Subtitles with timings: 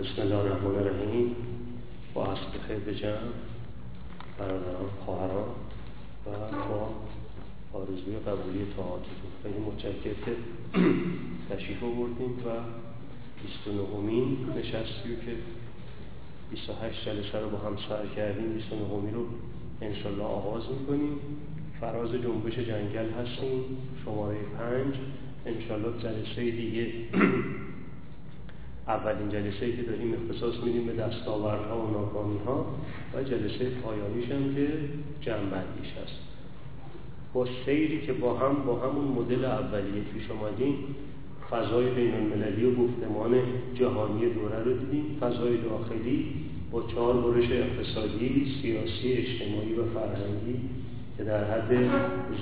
[0.00, 1.36] بسم الله الرحمن الرحیم.
[2.14, 3.18] با عصر خیر به جمع
[4.38, 5.48] برادران خواهران
[6.26, 6.30] و
[6.68, 6.88] با
[7.72, 10.36] آرزوی قبولی طاعاتتون خیلی متشکر که
[11.50, 12.50] تشریف آوردیم و
[13.42, 15.36] 29 مین نشستی که
[16.50, 18.52] 28 جلسه رو با هم سر کردیم.
[18.52, 19.26] 29 رو
[19.80, 21.18] انشالله آغاز می‌کنیم.
[21.80, 23.62] فراز جنبش جنگل هستیم.
[24.04, 24.94] شماره پنج.
[25.46, 26.92] انشالله جلسه دیگه
[28.88, 32.66] اولین جلسه که داریم اختصاص میدیم به دستاوردها و ناکامی ها
[33.14, 34.68] و جلسه پایانیش هم که
[35.20, 36.20] جنبندیش هست
[37.32, 40.74] با سیری که با هم با همون مدل اولیه پیش آمدیم
[41.50, 43.34] فضای بین المللی و گفتمان
[43.74, 45.18] جهانی دوره رو دیدیم.
[45.20, 46.26] فضای داخلی
[46.70, 50.60] با چهار برش اقتصادی، سیاسی، اجتماعی و فرهنگی
[51.16, 51.90] که در حد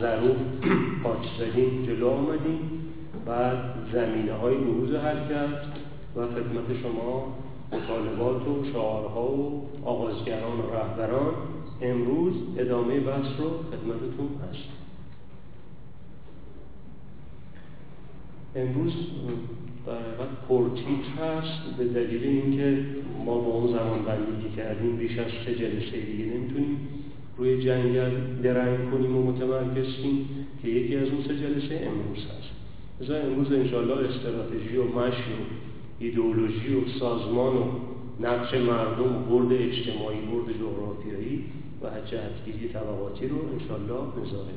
[0.01, 0.37] ظروف
[1.03, 2.83] پاچ زدیم جلو آمدیم.
[3.27, 3.53] و
[3.93, 5.82] زمینه های بروز حرکت
[6.17, 7.37] و خدمت شما
[7.73, 11.35] مطالبات و شعارها و آغازگران و رهبران
[11.83, 14.69] امروز ادامه بحث رو خدمتتون هست.
[18.57, 18.93] امروز
[19.87, 22.87] در حقیقت پرتیتر هست به دلیل اینکه
[23.25, 26.89] ما با اون زمان بندگی کردیم بیش از سه جلسه دیگه نمی‌تونیم
[27.39, 29.87] روی جنگل درنگ کنیم و متمرکز
[30.63, 32.53] که یکی از اون سه جلسه امروز هست.
[33.01, 35.72] مثلا امروز انشاءالله استراتژی و مشی و
[36.03, 37.65] ایدئولوژی و سازمان و
[38.21, 41.45] نقش مردم برد اجتماعی برد جغرافیایی
[41.83, 44.55] و جهتگیری طبقاتی رو انشاءالله نظاره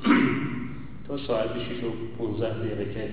[1.08, 3.08] تا ساعت 6 و 15 دقیقه که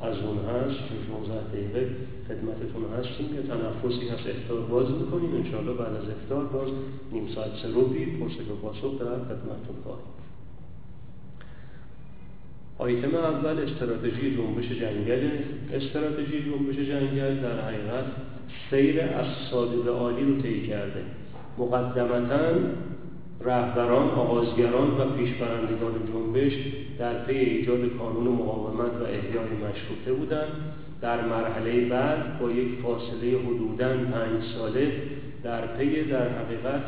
[0.00, 0.78] از اون هست
[1.12, 1.90] 15 دقیقه
[2.28, 3.34] خدمتتون هستیم.
[3.34, 5.34] یه تنفسی هست افتار باز می‌کنیم.
[5.34, 6.68] انشاءالله بعد از افتار باز
[7.12, 10.25] نیم ساعت سه روبی پرسش و پاسخ در خدمتتون خواهیم.
[12.78, 15.28] آیتم اول استراتژی جنبش جنگل
[15.72, 18.04] استراتژی جنبش جنگل در حقیقت
[18.70, 21.02] سیر از صادق عالی رو طی کرده.
[21.58, 22.52] مقدمتا
[23.40, 26.52] رهبران آغازگران و پیشبرندگان جنبش
[26.98, 30.52] در پی ایجاد قانون مقاومت و احیای مشروطه بودند.
[31.00, 34.92] در مرحله بعد با یک فاصله حدوداً پنج ساله
[35.42, 36.84] در پی در حقیقت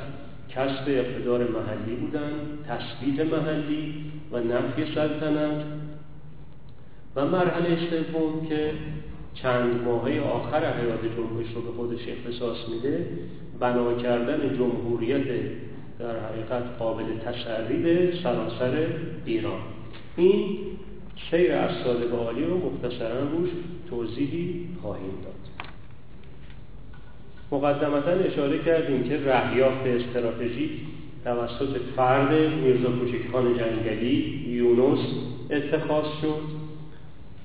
[0.49, 2.59] کسب اقتدار محلی بودند.
[2.69, 3.95] تثبیت محلی
[4.33, 5.65] و نفی سلطنت
[7.17, 8.71] و مرحله سوم که
[9.35, 13.07] چند ماهه آخر حیات جنبش رو به خودش اختصاص میده
[13.61, 15.27] بنا کردن جمهوریت
[15.99, 18.87] در حقیقت قابل تسری سراسر
[19.25, 19.61] ایران.
[20.17, 20.59] این
[21.31, 23.49] سیر از سال عالی رو مختصرا روش
[23.91, 25.35] توضیحی خواهیم داد.
[27.53, 30.87] مقدمتا اشاره کردیم که رهیافت استراتژی
[31.25, 34.99] توسط فرد میرزا کوچکخان جنگلی یونس
[35.51, 36.69] اتخاذ شد.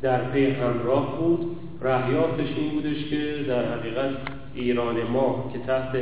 [0.01, 1.55] در پی همراه بود.
[1.81, 4.09] رهیافتش این بودش که در حقیقت
[4.55, 5.95] ایران ما که تحت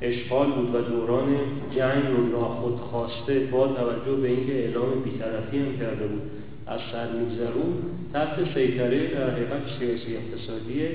[0.00, 1.36] اشغال بود و دوران
[1.76, 6.22] جنگ رو ناخود خواسته با توجه به اینکه اعلام بیطرفی هم کرده بود
[6.66, 7.74] از سر میگذرون
[8.12, 10.88] تحت سیطره در حقیقت سیاسی اقتصادی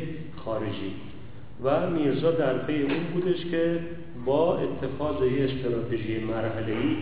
[0.46, 0.94] خارجی.
[1.63, 3.79] و میرزا در پی اون بودش که
[4.26, 6.96] با اتخاذ یه استراتژی مرحله‌ای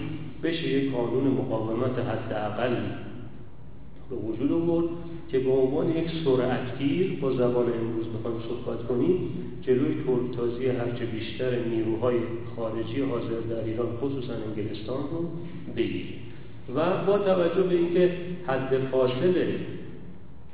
[0.43, 2.75] بشه یک قانون مقاومت حداقل
[4.09, 4.89] به وجود آورد
[5.31, 9.17] که به عنوان یک سرعتگیر با زبان امروز بخوایم صحبت کنیم
[9.61, 12.17] جلوی تولیدسازی هرچه بیشتر نیروهای
[12.55, 15.29] خارجی حاضر در ایران خصوصا انگلستان رو
[15.75, 16.19] بگیریم.
[16.75, 18.11] و با توجه به اینکه
[18.47, 19.59] حد فاصله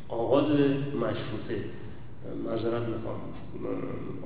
[0.07, 0.45] آغاز
[0.95, 1.63] مشروطه
[2.45, 3.19] معذرت می‌خوام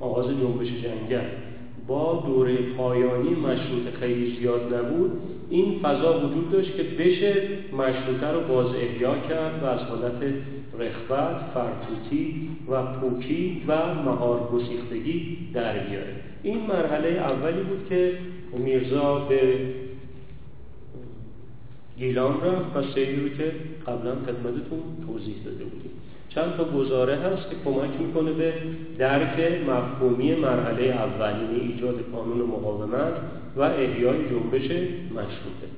[0.00, 1.28] آغاز جنبش جنگل
[1.86, 5.10] با دوره پایانی مشروط خیلی زیاد نبود
[5.50, 10.22] این فضا وجود داشت که بشه مشروطه رو باز احیا کرد و از حالت
[10.78, 16.16] رخبت، فرتوتی و پوکی و مهار گسیختگی در بیاره.
[16.42, 18.12] این مرحله اولی بود که
[18.58, 19.58] میرزا به
[21.98, 23.52] گیلان رفت و سیری رو که
[23.86, 25.90] قبلا خدمتتون توضیح داده بودیم.
[26.34, 28.54] چند تا گزاره هست که کمک می‌کنه به
[28.98, 33.14] درک مفهومی مرحله اول یعنی ایجاد قانون مقاومت
[33.56, 34.70] و احیای جنبش
[35.10, 35.70] مشروطه.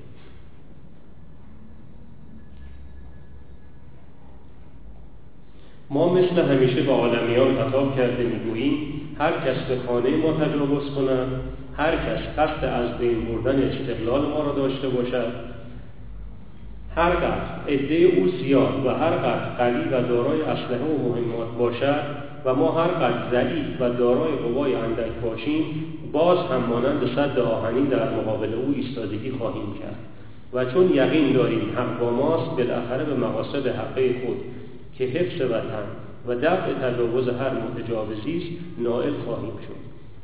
[5.91, 11.26] ما مثل همیشه به عالمیان خطاب کرده می‌گوییم هر کس به خانه ما تجاوز کند
[11.76, 15.32] هر کس قصد از بین بردن استقلال ما را داشته باشد.
[16.97, 22.03] هر قدر عده او زیاد و هر قدر قوی و دارای اسلحه و مهمات باشد
[22.44, 25.65] و ما هر قدر ضعیف و دارای قوای اندک باشیم
[26.12, 29.97] باز هم مانند صد آهنین در مقابل او ایستادگی خواهیم کرد.
[30.53, 34.37] و چون یقین داریم حق با ماست بالاخره به مقاصد حقه خود
[34.99, 35.85] که حفظ وطن
[36.27, 39.83] و دفع تجاوز هر متجاوزی است نائل خواهیم شد.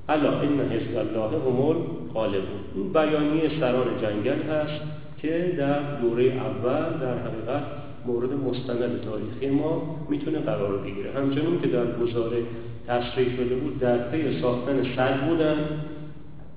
[0.09, 1.76] الا این حزب الله هم
[2.14, 4.98] غالبون این بیانیه سران جنگل هست.
[5.23, 7.62] که در دوره اول در حقیقت
[8.06, 11.12] مورد مستند تاریخی ما می‌تونه قرار بگیره.
[11.12, 12.43] همچنون که در گزاره
[12.87, 15.56] تصریح شده بود در پی ساختن صد بودن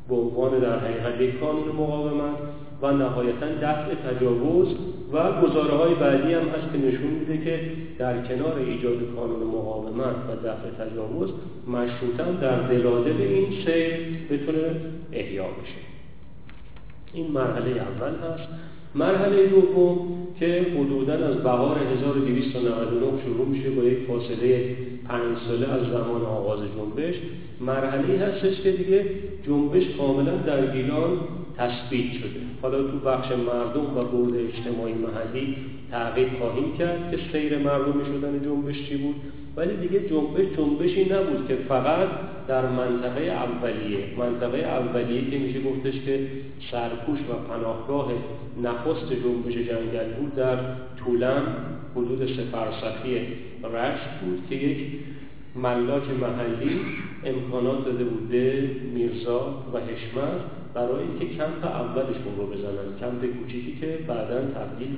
[0.10, 2.36] به عنوان در حقیقت یک قانون مقاومت
[2.82, 4.68] و نهایتا دفع تجاوز
[5.14, 7.60] و گزاره های بعدی هم هست که نشون میده که
[8.00, 11.30] در کنار ایجاد قانون مقاومت و دفع تجاوز
[11.68, 13.94] مشروطا در دلاده به این سیر
[14.32, 14.76] بتونه
[15.12, 15.82] احیا بشه.
[17.14, 18.50] این مرحله اول هست.
[18.96, 19.98] مرحله دوم
[20.40, 24.76] که حدودا از بهار 1299 شروع میشه با یک فاصله
[25.08, 27.16] پنج ساله از زمان آغاز جنبش.
[27.62, 29.06] مرحله هستش که دیگه
[29.48, 31.18] جنبش کاملا در گیلان
[31.58, 32.42] تثبیت شده.
[32.62, 35.56] حالا تو بخش مردم و بود اجتماعی محلی
[35.92, 39.16] تغییر خواهیم کرد که سیر مردمی شدن جنبش چی بود؟
[39.56, 42.08] ولی دیگه جنبش جنبشی نبود که فقط
[42.48, 44.00] در منطقه اولیه.
[44.18, 46.28] منطقه اولیه که میشه گفتش که
[46.72, 48.12] سرپوش و پناهگاه
[48.64, 50.58] نخست جنبش جنگل بود در
[51.06, 51.44] طولم
[51.96, 53.18] حدود سفرسخی
[53.64, 54.78] رشت بود که یک
[55.56, 56.80] ملاک محلی
[57.26, 63.78] امکانات داده بود به میرزا و حشمت برای اینکه کمپ اولشون رو بزنن کمپ کوچیکی
[63.82, 64.98] که بعدا تبدیل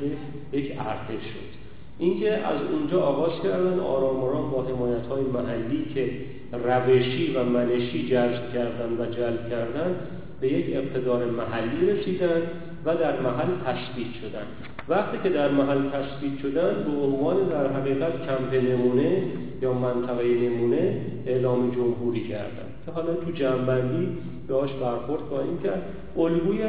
[0.52, 1.64] به یک ارتش شد.
[2.00, 6.10] اینکه از اونجا آغاز کردن آرام آرام با حمایت های محلی که
[6.52, 9.96] روشی و منشی جذب کردن و جلب کردن
[10.42, 12.42] به یک اقتدار محلی رسیدن
[12.86, 14.46] و در محل تثبیت شدن.
[14.90, 19.24] وقتی که در محل تثبیت شدن به عنوان در حقیقت کمپ نمونه
[19.62, 22.68] یا منطقه نمونه اعلام جمهوری کردن.
[22.86, 24.08] که حالا تو جنبندی
[24.48, 25.84] بهاش برخورد خواهیم کرد.
[26.18, 26.62] الگوی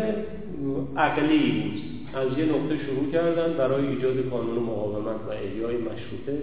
[0.96, 1.80] عقلی بود
[2.14, 6.42] از یه نقطه شروع کردن برای ایجاد قانون مقاومت و احیای مشروطه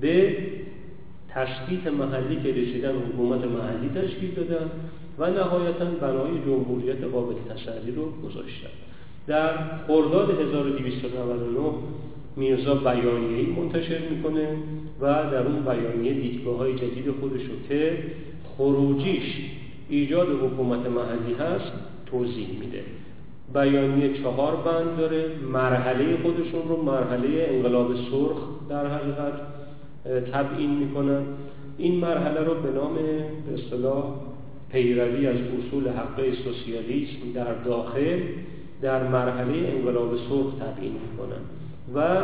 [0.00, 0.36] به
[1.28, 4.70] تثبیت محلی که رسیدن حکومت محلی تشکیل دادن
[5.18, 8.68] و نهایتا بنای جمهوریت قابل تسری رو گذاشتن.
[9.26, 9.56] در
[9.86, 11.60] خرداد 1299
[12.36, 14.48] میرزا بیانیه‌ای منتشر می‌کنه
[15.00, 17.98] و در اون بیانیه دیدگاه جدید خودش رو که
[18.56, 19.36] خروجیش
[19.88, 21.72] ایجاد حکومت محلی هست
[22.06, 22.82] توضیح میده.
[23.54, 29.32] بیانیه چهار بند داره مرحله خودشون رو مرحله انقلاب سرخ در حقیقت
[30.32, 31.22] تبیین می‌کنن.
[31.78, 32.94] این مرحله رو به نام
[33.46, 34.04] به اصطلاح
[34.72, 38.20] پیروی از اصول حقه سوسیالیسم در داخل
[38.82, 41.40] در مرحله انقلاب سرخ تبیین می‌کنن.
[41.94, 42.22] و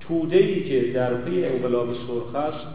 [0.00, 2.66] توده که در پی انقلاب سرخ است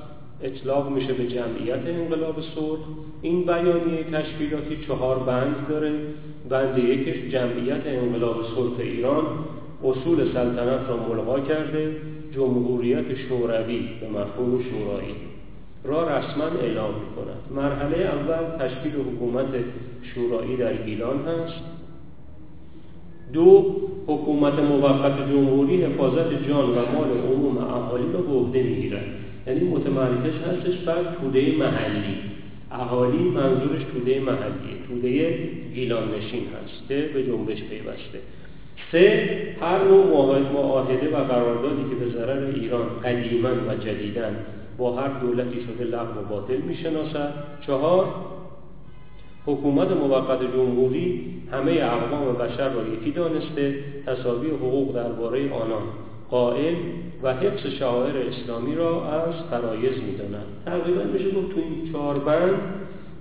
[0.41, 2.79] اطلاق میشه به جمعیت انقلاب سرخ
[3.21, 5.91] این بیانیه تشکیلاتی چهار بند داره.
[6.49, 9.23] بند یکش جمعیت انقلاب سرخ ایران
[9.83, 11.95] اصول سلطنت را ملغا کرده.
[12.35, 15.15] جمهوریت شوروی به مفهوم شورایی.
[15.83, 19.45] را رسما اعلام می مرحله اول تشکیل حکومت
[20.01, 21.63] شورایی در گیلان هست.
[23.33, 23.75] دو
[24.07, 29.05] حکومت موقت جمهوری حفاظت جان و مال عموم اهالی را به عهده می‌گیرد.
[29.47, 32.15] یعنی متمرکز هستش بر توده محلی.
[32.71, 34.77] اهالی منظورش توده محلیه.
[34.87, 35.37] توده
[35.75, 38.19] گیلان نشین هست که به جنبش پیوسته.
[38.91, 39.29] سه
[39.61, 44.35] هر نوع معاهده و قراردادی که به ضرر ایران قدیما و جدیدن
[44.77, 47.33] با هر دولتی شده لغو و باطل می‌شناسد.
[47.67, 48.05] چهار
[49.45, 53.75] حکومت موقت جمهوری همه اقوام بشر را یکی دانسته.
[54.05, 55.83] تصاوی حقوق درباره آنان.
[56.33, 56.75] قائل
[57.23, 62.59] و حفظ شعائر اسلامی را از فرایز می‌دانند تقریبا میشه گفت تو این چهار بند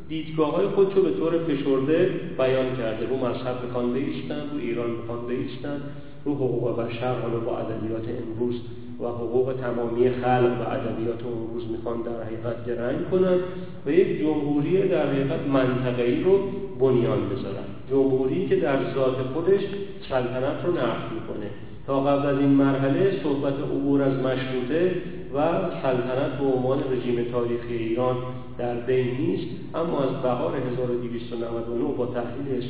[0.08, 3.06] دیدگاه های خود به طور فشرده بیان کرده.
[3.06, 5.80] رو مذهب خوانده ایستن رو ایران خوانده ایستن
[6.24, 8.60] رو حقوق بشر حالا با ادبیات امروز
[9.02, 13.38] و حقوق تمامی خلق و ادبیات امروز می‌خوان در حقیقت گرنگ کنن
[13.86, 16.38] و یک جمهوری در حقیقت منطقه‌ای رو
[16.80, 17.68] بنیان بذارن.
[17.90, 19.60] جمهوری که در ذات خودش
[20.08, 21.50] سلطنت رو نقض می‌کنه.
[21.86, 24.94] تا قبل از این مرحله صحبت عبور از مشروطه
[25.34, 25.38] و
[25.82, 28.16] سلطنت به عنوان رژیم تاریخی ایران
[28.58, 32.60] در بین نیست اما از بهار 1299 با تحلیل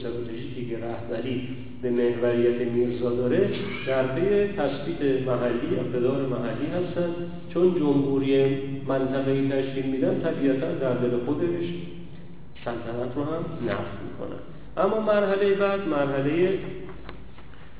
[0.68, 1.48] که رهبری
[1.82, 3.50] به محوریت میرزا داره
[3.86, 7.14] در پی تثبیت محلی اقتدار محلی هستند
[7.54, 11.64] چون جمهوری منطقه‌ای تشکیل میدن طبیعتا در دل خودش
[12.64, 14.38] سلطنت رو هم نفت می‌کنن
[14.76, 16.58] اما مرحله بعد مرحله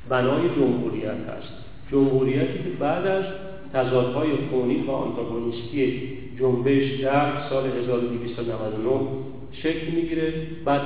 [0.08, 1.52] بنای جمهوریت هست.
[1.92, 3.24] جمهوریتی که بعد از
[3.72, 6.02] تضادهای خونی و آنتاگونیستی
[6.38, 10.32] جنبش در سال 1299 شکل می‌گیره.
[10.64, 10.80] بعد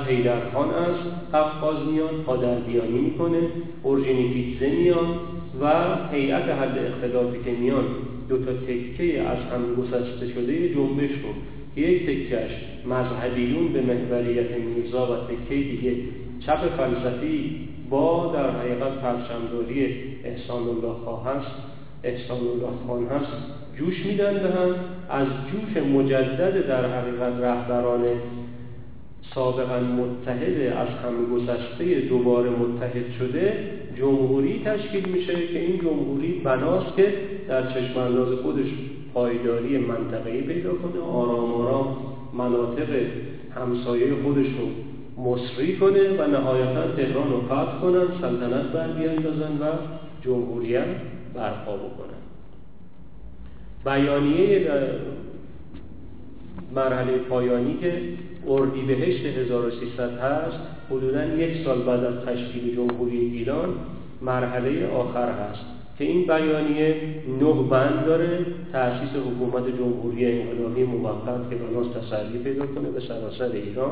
[0.53, 0.95] خان از
[1.33, 3.41] قفقاز میان پادربیانی می‌کنه
[3.83, 5.07] اورژینی پیتزه میان
[5.61, 5.73] و
[6.11, 7.85] هیئت حل اختلافی که میان
[8.29, 11.29] دو تا تکه از هم گسسته شده جنبش رو.
[11.81, 12.51] یک تکهش
[12.85, 15.95] مذهبیون به محوریت میرزا و تکه دیگه
[16.39, 19.87] چپ فلسفی با در حقیقت پرچمداری
[20.23, 21.55] احسان الله خواه هست.
[22.03, 23.31] احسان الله خان هست.
[23.77, 24.75] جوش میدن به هم.
[25.09, 28.01] از جوش مجدد در حقیقت رهبران
[29.37, 33.53] سابقا متحد از هم گذشته دوباره متحد شده
[33.97, 37.13] جمهوری تشکیل میشه که این جمهوری بناست که
[37.47, 38.67] در چشم انداز خودش
[39.13, 41.97] پایداری منطقه‌ای پیدا کنه آرام آرام
[42.33, 42.89] مناطق
[43.55, 44.67] همسایه خودش رو
[45.23, 49.65] مصری کنه و نهایتا تهران رو فتح کنن سلطنت بر بیاندازن و
[50.21, 50.87] جمهوریت
[51.33, 52.21] برپا بکنن.
[53.85, 54.69] بیانیه
[56.75, 58.01] مرحله پایانی که
[58.47, 60.59] اردیبهشت 1300 هست.
[60.91, 63.69] حدودا یک سال بعد از تشکیل جمهوری ایران
[64.21, 65.65] مرحله آخر هست
[65.97, 66.95] که این بیانیه
[67.39, 68.45] نه بند داره.
[68.73, 73.91] تأسیس حکومت جمهوری انقلابی موقت که بناس تسلی پیدا کنه به سراسر ایران.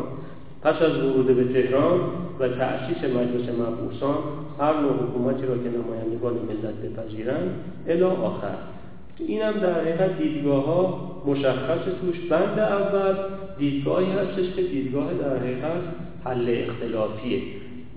[0.62, 2.00] پس از ورود به تهران
[2.40, 4.18] و تأسیس مجلس مبعوثان
[4.60, 7.52] هر نوع حکومتی را که نمایندگان ملت بپذیرند
[7.88, 8.56] الی آخر.
[9.20, 12.20] این هم در حقیقت دیدگاه ها مشخص توش.
[12.30, 13.16] بند اول
[13.58, 15.82] دیدگاهی هستش که دیدگاه در حقیقت
[16.24, 17.42] حل اختلافیه.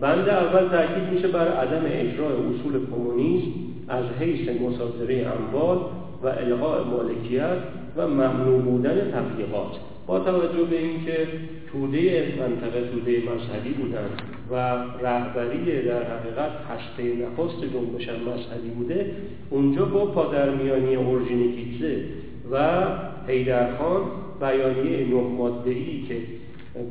[0.00, 3.50] بند اول تاکید میشه بر عدم اجرای اصول کمونیسم
[3.88, 5.78] از حیث مصادره اموال
[6.22, 7.58] و الغاء مالکیت
[7.96, 9.78] و ممنوع بودن تبلیغات.
[10.08, 11.28] با توجه به اینکه
[11.72, 14.08] توده منطقه توده مذهبی بودن
[14.50, 14.54] و
[15.02, 19.10] رهبری در حقیقت هسته نخست جنبش مذهبی بوده
[19.50, 22.04] اونجا با پادرمیانی اورژینیکیتزه
[22.52, 22.86] و
[23.26, 24.02] حیدرخان
[24.40, 26.16] بیانیه نه ماده ای که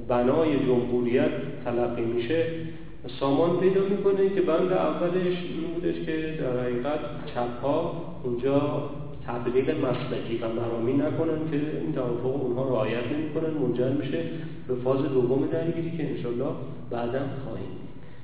[0.08, 1.32] بنای جمهوریت
[1.66, 2.46] تلقی میشه
[3.20, 7.00] سامان پیدا می‌کنه که بند اولش این بودش که در حقیقت
[7.36, 7.66] چپ
[8.24, 8.90] اونجا
[9.28, 14.24] تبلیغ مسلکی و مرامی نکنن که این توافق اونها رعایت نمی‌کنن منجر میشه
[14.68, 16.52] به فاز دوم درگیری که انشالله
[16.90, 17.72] بعدا خواهیم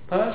[0.07, 0.33] پس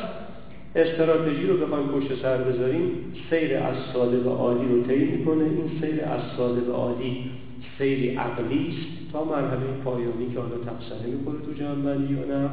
[0.76, 2.90] استراتژی رو بخوایم پشت سر بذاریم.
[3.30, 5.44] سیر از ساده و عالی رو طی می‌کنه.
[5.44, 7.30] این سیر از ساده و عالی
[7.78, 9.12] سیری عقلی است.
[9.12, 12.50] تا مرحله پایانی که حالا تبصره می‌کنه تو جنبندی یا نه.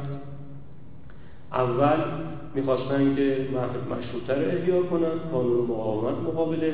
[1.52, 2.00] اول
[2.54, 3.48] می‌خواستن که
[3.90, 6.72] مشروطه رو احیا کنن قانون مقاومت مقابل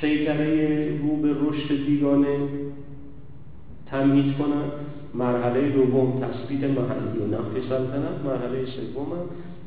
[0.00, 2.38] سیطره رو به رشد بیگانه
[3.90, 4.70] تمهید کنن.
[5.14, 8.24] مرحله دوم تثبیت محلی و نفت سلطنت.
[8.24, 9.06] مرحله سوم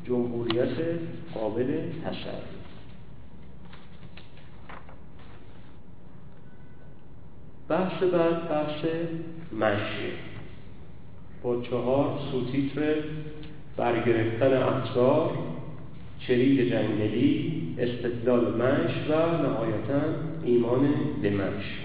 [0.05, 0.77] جمهوریت
[1.33, 1.65] قابل
[2.05, 2.59] تصرف
[7.69, 8.85] بحث بعد بحث
[9.59, 10.11] مشی
[11.43, 12.95] با چهار سوتیتر
[13.77, 15.31] برگرفتن افزار
[16.27, 20.01] چریک جنگلی استدلال منش و نهایتا
[20.43, 20.89] ایمان
[21.21, 21.79] به منش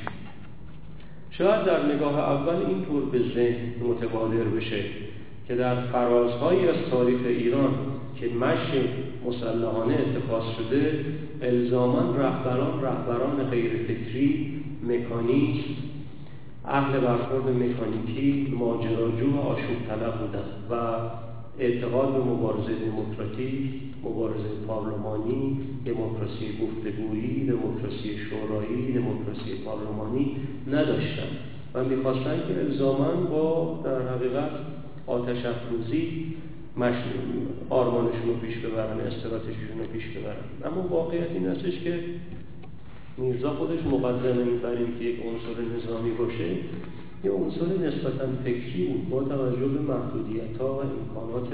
[1.31, 4.85] شاید در نگاه اول اینطور به ذهن متبادر بشه
[5.49, 7.75] که در فرازهایی از تاریخ ایران
[8.21, 8.59] که مش
[9.27, 11.05] مسلحانه اتخاذ شده
[11.43, 15.69] الزاما رهبران رهبران غیر فکری مکانیست
[16.65, 20.75] اهل برخورد مکانیکی ماجراجو و آشوب طلب بودند و
[21.59, 23.71] اعتقاد به مبارزه دموکراتیک
[24.05, 31.29] مبارزه پارلمانی دموکراسی گفتگویی دموکراسی شورایی دموکراسی پارلمانی نداشتن
[31.75, 34.51] و می‌خواستن که الزاما با در حقیقت
[35.07, 36.35] آتش افروزی
[37.71, 40.73] آرمانشون رو پیش ببرن استراتژیشون رو پیش ببرن.
[40.73, 41.99] اما واقعیت این هستش که
[43.17, 46.45] میرزا خودش مقدمه می‌بریم که یک عنصر نظامی باشه
[47.25, 51.53] یه عنصر نسبتا فکری بود با توجه به محدودیت ها و امکانات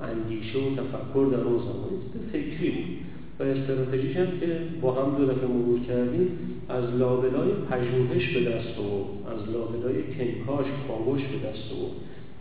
[0.00, 1.90] اندیشه و تفکر در اون زمان.
[2.32, 2.96] فکری بود.
[3.38, 6.28] و استراتژیش هم که با هم دو دفعه مرور کردیم
[6.68, 11.90] از لابلای پژوهش به دست و از لابلای کنکاش کاوش به دست و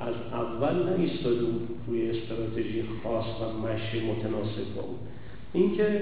[0.03, 4.83] از اول نایستاده بود روی استراتژی خاص و مشی متناسب با
[5.53, 6.01] اینکه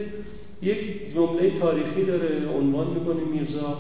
[0.62, 3.78] یک جمله تاریخی داره عنوان می‌کنه میرزا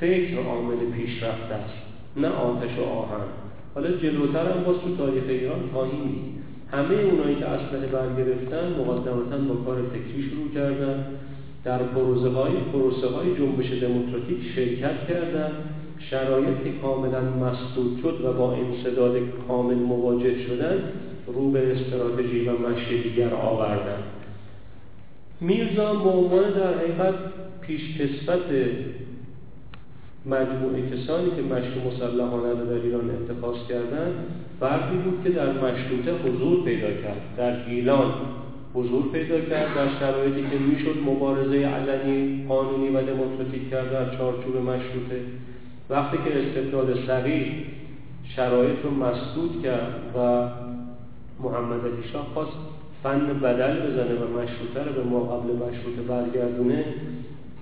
[0.00, 1.85] فکر عامل پیشرفت است.
[2.16, 3.26] نه آتش و آهن.
[3.74, 6.42] حالا جلوتر هم باز تو تاریخ ایران خواهیم
[6.72, 11.04] همه اونایی که اسلحه برگرفتن مقدمتا با کار فکری شروع کردن.
[11.64, 15.50] در پروسه های, پروسه های جنبش دموکراتیک شرکت کردن.
[15.98, 19.16] شرایط کاملا مسدود شد و با انصداد
[19.48, 20.78] کامل مواجه شدن
[21.26, 24.02] رو به استراتژی و مشی دیگر آوردن.
[25.40, 27.14] میرزا به عنوان در حقیقت
[27.60, 28.00] پیش
[30.26, 34.14] مجموعه کسانی که مشروع مسلحانه رو در ایران اتخاذ کردن
[34.60, 38.12] فردی بود که در مشروطه حضور پیدا کرد در گیلان
[38.74, 44.56] حضور پیدا کرد در شرایطی که می‌شد مبارزه علنی قانونی و دموکراتیک کرد در چارچوب
[44.56, 45.20] مشروطه.
[45.90, 47.52] وقتی که استبداد صغیر
[48.36, 50.48] شرایط رو مسدود کرد و
[51.42, 52.58] محمد علی شاه خواست
[53.02, 56.84] فن بدل بزنه و مشروطه رو به ما قبل مشروطه برگردونه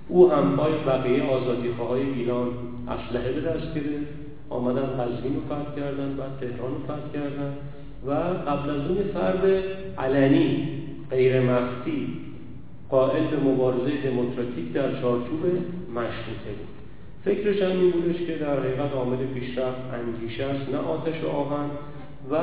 [0.07, 2.47] او هم پای بقیه آزادی های ایران
[2.87, 4.25] اسلحه به دست گرفت.
[4.49, 7.53] آمدن قزوین رو فتح کردن بعد تهران رو فتح کردن.
[8.07, 8.11] و
[8.49, 9.63] قبل از اون فرد
[9.97, 10.67] علنی
[11.09, 12.07] غیر مخفی
[12.89, 15.45] قائل به مبارزه دموکراتیک در چارچوب
[15.89, 16.75] مشروطه بود.
[17.25, 21.69] فکرش هم این بودش که در حقیقت عامل پیشرفت اندیشه است نه آتش و آهن.
[22.31, 22.35] و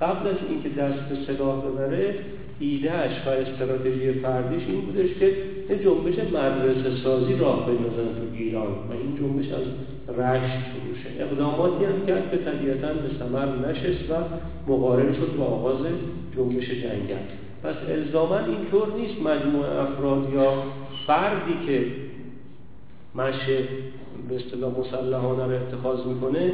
[0.00, 2.14] قبل از اینکه دست به سلاح ببره
[2.60, 5.26] ایدهش و استراتژی فردیش این بودش که
[5.70, 9.66] یه جنبش مدرسه سازی راه بندازن تو ایران و این جنبش از
[10.18, 14.14] رشت شروع شد اقداماتی هم کرد که طبیعتا به ثمر نشست و
[14.72, 15.86] مقارن شد با آغاز
[16.36, 17.16] جنبش جنگل.
[17.62, 20.62] پس الزاما اینطور نیست مجموعه افراد یا
[21.06, 21.86] فردی که
[23.14, 23.58] مشه
[24.28, 26.52] به اصطلاح مسلحانه رو اتخاذ می‌کنه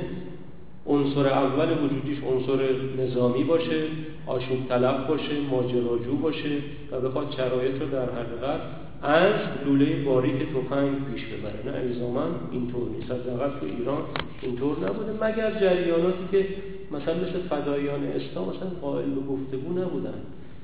[0.86, 2.60] عنصر اول وجودیش عنصر
[2.98, 3.82] نظامی باشه
[4.26, 6.58] آشوب طلب باشه ماجراجو باشه
[6.92, 8.60] و بخواد شرایط رو در حقیقت
[9.02, 9.34] از
[9.66, 11.60] لوله باریک تفنگ پیش ببره.
[11.66, 13.10] نه الزاما اینطور نیست.
[13.10, 14.02] حداقل تو ایران
[14.42, 15.12] اینطور نبوده.
[15.12, 16.46] مگر جریاناتی که
[16.92, 20.14] مثلا مثل فدایان اسلام مثلا قائل به گفتگو نبودن.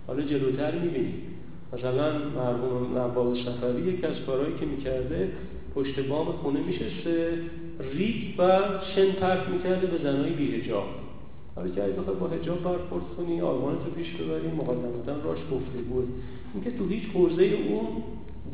[0.07, 1.15] حالا جلوتر می‌بینیم
[1.73, 5.29] مثلا مرحوم نواب صفوی یک از کارهایی که می‌کرده
[5.75, 7.33] پشت بام خونه میشسته
[7.81, 8.51] ریگ و
[8.95, 10.85] شن پرت می‌کرده به زنهای بیهجاب
[11.57, 16.09] حالا که بخوای با هجاب برخورد کنی آلمانت رو پیش ببری مقدمتا راش گفته بود.
[16.55, 17.87] اینکه تو هیچ حوزه اون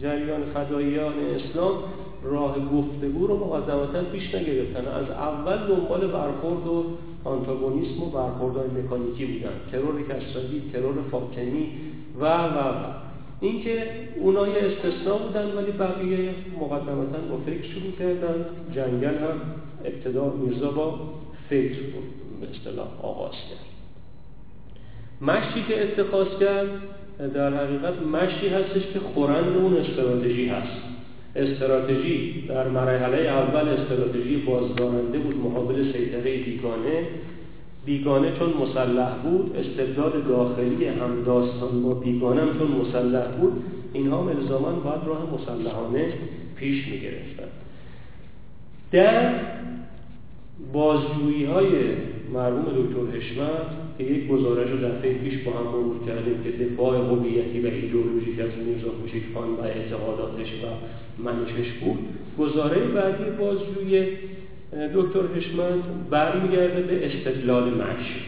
[0.00, 1.74] جریان فداییان اسلام
[2.22, 4.86] راه گفتگو رو مقدمتا پیش نگرفتن.
[4.88, 6.84] از اول دنبال برخورد و
[7.24, 9.52] آنتاگونیسم و برخوردهای مکانیکی بودن.
[9.72, 11.68] ترور کسرادی ترور فاطمی
[12.20, 12.94] و و و.
[13.44, 13.86] اینکه
[14.20, 18.46] اونها یه استثناء بودن ولی بقیه مقدمتا با فکر شروع کردن.
[18.74, 19.40] جنگل هم
[19.84, 21.00] ابتدا میرزا با
[21.50, 21.78] فکر
[22.40, 23.74] به اصطلاح آغاز کرد.
[25.20, 26.68] مشی که اتخاذ کرد
[27.34, 30.82] در حقیقت مشی هستش که خورند اون استراتژی هست.
[31.36, 37.06] استراتژی در مرحله اول استراتژی بازدارنده بود مقابل سیطره بیگانه
[37.84, 43.52] بیگانه چون مسلح بود استبداد داخلی هم داستان با بیگانه هم چون مسلح بود
[43.92, 44.26] اینها هم
[44.84, 46.12] باید راه مسلحانه
[46.56, 47.48] پیش می گرفتن
[48.92, 49.34] در
[50.72, 51.68] بازجویی های
[52.34, 56.96] مرحوم دکتر حشمت که یک گزارش رو دفعه پیش با هم مرور کردیم که دفاع
[56.96, 58.88] هویتی و ایدئولوژیک از میرزا
[59.34, 60.66] خان و اعتقاداتش و
[61.22, 61.98] منشش بود
[62.38, 64.06] گزاره بعدی بازجویی
[64.94, 68.20] دکتر حشمت برمیگرده به استدلال مشی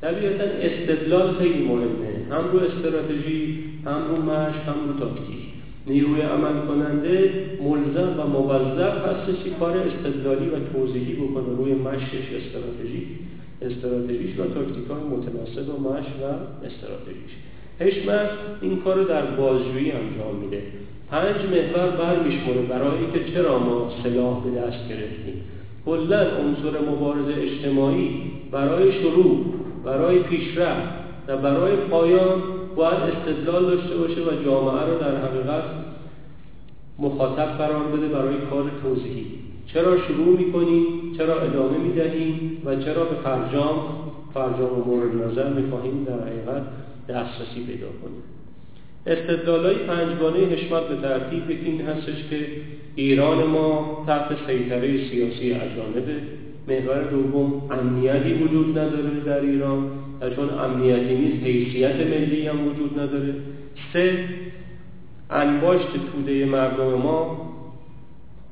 [0.00, 2.12] طبیعتا استدلال خیلی مهمه.
[2.30, 5.42] هم رو استراتژی هم رو مش هم رو تاکتیک.
[5.86, 7.30] نیروی عمل کننده
[7.62, 13.06] ملزم و موظف هستش کار استدلالی و توضیحی بکنه روی مشش استراتژی
[13.62, 16.24] استراتژیش و تاکتیک های متناسب و مش و
[16.66, 17.32] استراتژیش.
[17.80, 20.62] حشمت این کار رو در بازجویی انجام میده.
[21.10, 25.44] پنج محور برمیشمونه برای اینکه چرا ما سلاح به دست گرفتیم.
[25.86, 29.44] کلا عنصر مبارزه اجتماعی برای شروع
[29.84, 30.88] برای پیشرفت
[31.28, 32.42] و برای پایان
[32.76, 35.64] باید استدلال داشته باشه و جامعه رو در حقیقت
[36.98, 39.26] مخاطب قرار بده برای کار توضیحی
[39.66, 40.84] چرا شروع می‌کنیم
[41.18, 43.76] چرا ادامه می‌دهیم و چرا به فرجام
[44.34, 46.62] فرجام مورد نظر می‌خواهیم در حقیقت
[47.08, 48.22] دسترسی پیدا کنیم؟
[49.06, 52.46] استدلال پنجگانه حشمت به ترتیب این هستش که
[52.94, 56.16] ایران ما تحت سیطره سیاسی اجانبه.
[56.68, 59.90] محور دوم امنیتی وجود نداره در ایران.
[60.20, 63.34] و چون امنیتی نیست حیثیت ملی هم وجود نداره.
[63.92, 64.24] سه
[65.30, 67.48] انباشت توده مردم ما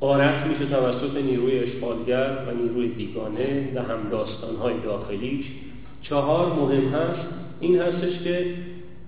[0.00, 5.44] قارت میشه توسط نیروی اشغالگر و نیروی بیگانه و هم داستانهای داخلیش.
[6.02, 7.28] چهار مهم هست
[7.60, 8.44] این هستش که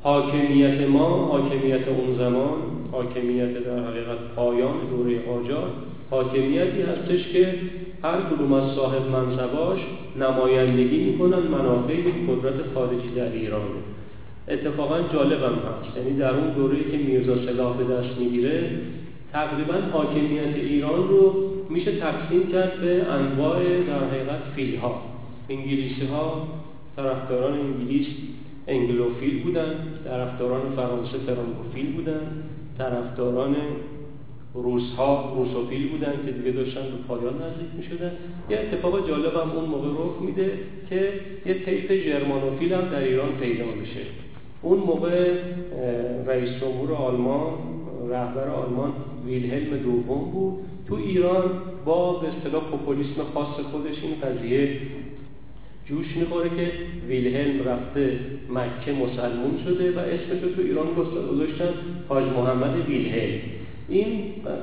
[0.03, 2.59] حاکمیت ما حاکمیت اون زمان
[2.93, 5.71] حاکمیت در حقیقت پایان دوره قاجار
[6.11, 7.55] حاکمیتی هستش که
[8.03, 9.81] هر کدوم از صاحب منصباش
[10.21, 11.95] نمایندگی می‌کنن منافع
[12.29, 13.69] قدرت خارجی در ایران.
[14.49, 15.97] اتفاقا جالبم هست.
[15.97, 18.71] یعنی در اون دوره که میرزا سلاح به دست می‌گیره
[19.33, 21.35] تقریبا حاکمیت ایران رو
[21.69, 25.03] میشه تقسیم کرد به انواع در حقیقت فیل ها
[25.49, 26.49] انگلیسی ها
[26.97, 28.07] طرفداران انگلیس
[28.69, 32.21] انگلوفیل بودن طرفداران فرانسه فرانکوفیل بودن
[32.79, 33.57] طرفداران
[34.55, 38.13] روس ها روسوفیل بودن که دیگه داشتن به پایان نزدیک می شدن
[38.51, 40.53] یه اتفاق جالب هم اون موقع رخ میده
[40.91, 41.13] که
[41.47, 44.01] یه طیف ژرمانوفیل هم در ایران پیدا میشه.
[44.63, 45.35] اون موقع
[46.27, 47.53] رئیس جمهور آلمان
[48.09, 48.93] رهبر آلمان
[49.27, 50.59] ویلهلم دوم بود.
[50.89, 51.51] تو ایران
[51.85, 54.79] با به اصطلاح پوپولیسم خاص خودش این قضیه
[55.93, 56.73] جوش می‌خوره که
[57.09, 58.19] ویلهلم رفته
[58.51, 60.87] مکه مسلمون شده و اسمش رو تو ایران
[61.33, 61.73] گذاشتن
[62.09, 63.41] حاج محمد ویلهلم.
[63.89, 64.09] این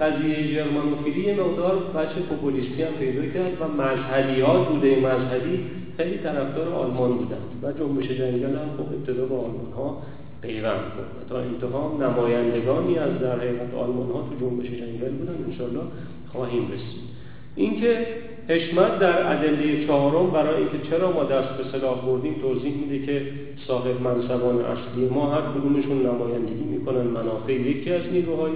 [0.01, 4.95] قضیه جرمانوفیلی یه مقدار بچه پوپولیستی هم پیدا کرد و مذهبی ها بوده.
[4.99, 5.59] مذهبی
[5.97, 10.01] خیلی طرفدار آلمان بودن و جنبش جنگل هم خب ابتدا با آلمان ها
[10.41, 15.35] پیوند کرد تا انتها نمایندگانی از در حقیقت آلمان ها تو جنبش جنگل بودن.
[15.47, 15.83] انشالله
[16.31, 17.18] خواهیم رسید.
[17.59, 18.07] اینکه
[18.47, 23.21] حشمت در ادله چهارم برای اینکه چرا ما دست به سلاح بردیم توضیح میده که
[23.67, 27.01] صاحب منصبان اصلی ما هر کدومشون نمایندگی می‌کنن.
[27.01, 28.51] منافع یکی از نیروهای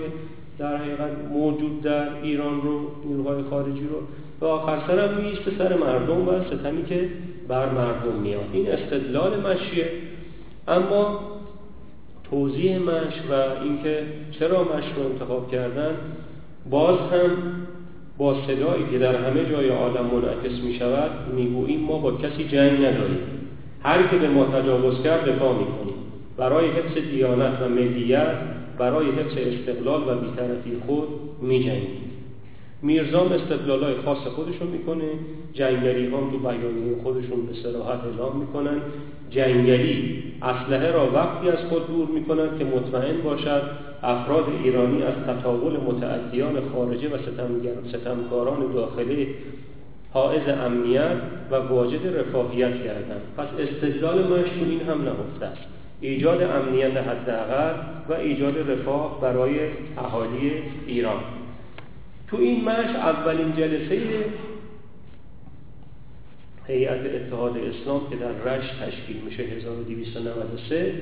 [0.60, 4.00] در حقیقت موجود در ایران رو نیروهای خارجی رو.
[4.42, 7.10] و آخر سرم میست سر مردم و ستمی که
[7.48, 8.46] بر مردم میاد.
[8.54, 9.90] این استدلال مشیه.
[10.68, 11.20] اما
[12.30, 14.04] توضیح مش و اینکه
[14.40, 15.96] چرا مش رو انتخاب کردن
[16.70, 17.63] باز هم
[18.18, 22.78] با صدایی که در همه جای عالم منعکس می شود می‌گوییم ما با کسی جنگ
[22.78, 23.18] نداریم.
[23.84, 25.96] هر که به ما تجاوز کرد دفاع می‌کنیم.
[26.38, 28.36] برای حفظ دیانت و ملیت
[28.78, 31.08] برای حفظ استقلال و بیطرفی خود
[31.42, 32.03] میجنگیم.
[32.84, 35.04] میرزام استدلالای خاص خودشون می‌کنه
[35.54, 38.82] جنگلی هم تو بیانیه خودشون به سراحت اعلام می‌کنن.
[39.30, 43.62] جنگلی اسلحه را وقتی از خود دور می‌کنند که مطمئن باشد
[44.04, 47.18] افراد ایرانی از تطاول متعدیان خارجه و
[47.92, 49.28] ستمکاران داخلی
[50.14, 51.18] حائز امنیت
[51.52, 55.62] و واجد رفاهیت کردند پس استدلال تو این هم نهفته است.
[56.02, 57.74] ایجاد امنیت حداقل
[58.10, 59.60] و ایجاد رفاه برای
[59.98, 60.52] اهالی
[60.88, 61.20] ایران.
[62.34, 64.02] تو این مش اولین جلسه
[66.68, 70.94] هیئت اتحاد اسلام که در رشت تشکیل میشه 1293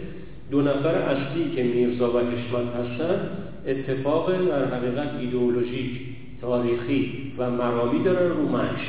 [0.51, 3.29] دو نفر اصلی که میرزا و حشمت هستن
[3.67, 6.01] اتفاق در حقیقت ایدئولوژیک
[6.41, 8.79] تاریخی و مرامی دارن رو مش.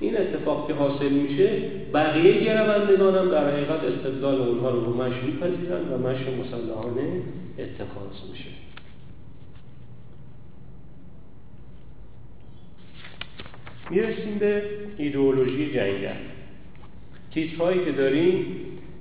[0.00, 1.50] این اتفاق که حاصل میشه
[1.94, 7.22] بقیه گروندگان هم در حقیقت استدلال اونها رو رو مش میپذیرن و مش مسلحانه
[7.58, 8.50] اتخاذ میشه.
[13.90, 14.62] می‌رسیم به
[14.98, 16.14] ایدئولوژی جنگل
[17.34, 18.46] تیترهایی که داریم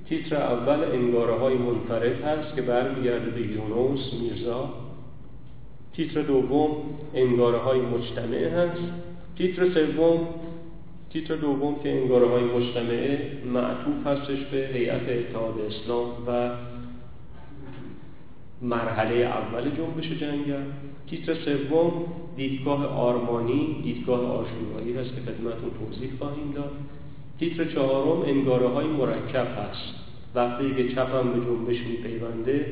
[0.09, 4.73] تیتر اول انگاره های منفرد هست که برمیگرده به یونوس میرزا.
[5.93, 6.75] تیتر دوم
[7.13, 8.81] انگاره های مجتمعه هست.
[9.37, 10.27] تیتر سوم
[11.09, 16.49] تیتر دوم که انگاره های مجتمعه معطوف هستش به هیئت اتحاد اسلام و
[18.63, 20.63] مرحله اول جنبش جنگل.
[21.09, 21.93] تیتر سوم
[22.35, 26.71] دیدگاه آرمانی دیدگاه آشورایی هست که خدمتتون توضیح خواهیم داد.
[27.39, 30.03] تیتر چهارم انگاره های مرکب هست.
[30.35, 32.65] وقتی که چپ هم به جنبش میپیونده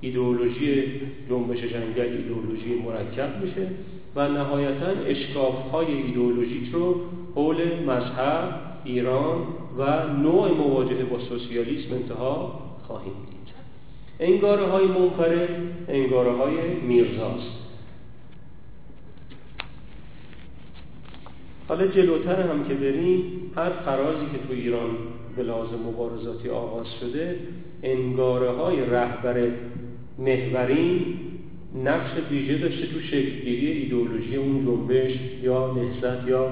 [0.00, 0.82] ایدئولوژی
[1.30, 3.68] جنبش جنگل ایدئولوژی مرکب میشه
[4.16, 7.00] و نهایتا اشکاف های ایدئولوژیک رو
[7.34, 9.38] حول مذهب ایران
[9.78, 13.35] و نوع مواجهه با سوسیالیسم انتها خواهیم دید.
[14.20, 15.48] انگاره های منفرد
[15.88, 17.56] انگاره های میرزاست.
[21.68, 24.90] حالا جلوتر هم که بریم هر فرازی که تو ایران
[25.36, 27.38] به لازم مبارزاتی آغاز شده
[27.82, 29.48] انگاره های رهبر
[30.18, 31.16] محورین
[31.84, 36.50] نقش ویژه داشته تو شکلگیری ایدئولوژی اون جنبش یا نهضت یا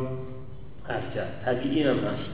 [0.84, 1.44] حرکت.
[1.44, 2.30] طبیعی هم هست.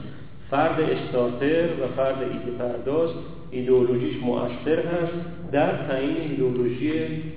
[0.49, 3.09] فرد استارتر و فرد ایده پرداز
[3.51, 5.13] ایدئولوژیش مؤثر هست
[5.51, 6.91] در تعیین ایدئولوژی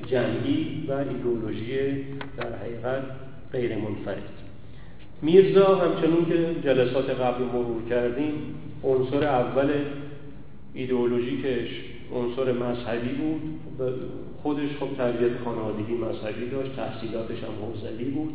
[0.07, 2.05] جمعی و ایدئولوژی
[2.37, 3.03] در حقیقت
[3.53, 4.22] غیر منفرد
[5.22, 8.33] میرزا همچنون که جلسات قبل مرور کردیم
[8.85, 9.70] عنصر اول
[10.74, 11.68] ایدئولوژیکش
[12.14, 13.40] عنصر مذهبی بود.
[14.42, 18.33] خودش خب تربیت خانوادگی مذهبی داشت تحصیلاتش هم حوزوی بود.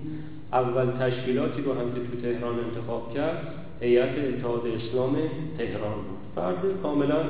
[0.54, 5.18] اول تشکیلاتی رو هم که تو تهران انتخاب کرد هیئت اتحاد اسلام
[5.58, 6.19] تهران بود.
[6.36, 7.22] فرد کاملا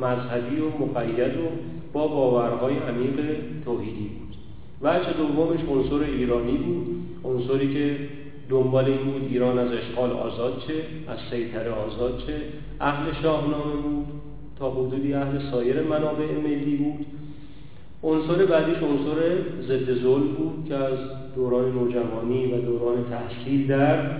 [0.00, 1.48] مذهبی و مقید و
[1.92, 4.36] با باورهای عمیق توحیدی بود.
[4.82, 6.86] وجه دومش عنصر ایرانی بود
[7.24, 7.96] عنصری که
[8.48, 10.74] دنبال این بود ایران از اشغال آزاد چه
[11.12, 12.36] از سیطره آزاد چه.
[12.80, 14.06] اهل شاهنامه بود
[14.58, 17.06] تا حدودی اهل سایر منابع ملی بود.
[18.02, 19.18] عنصر بعدیش عنصر
[19.62, 20.98] ضد ظلم بود که از
[21.34, 24.10] دوران نوجوانی و دوران تحصیل در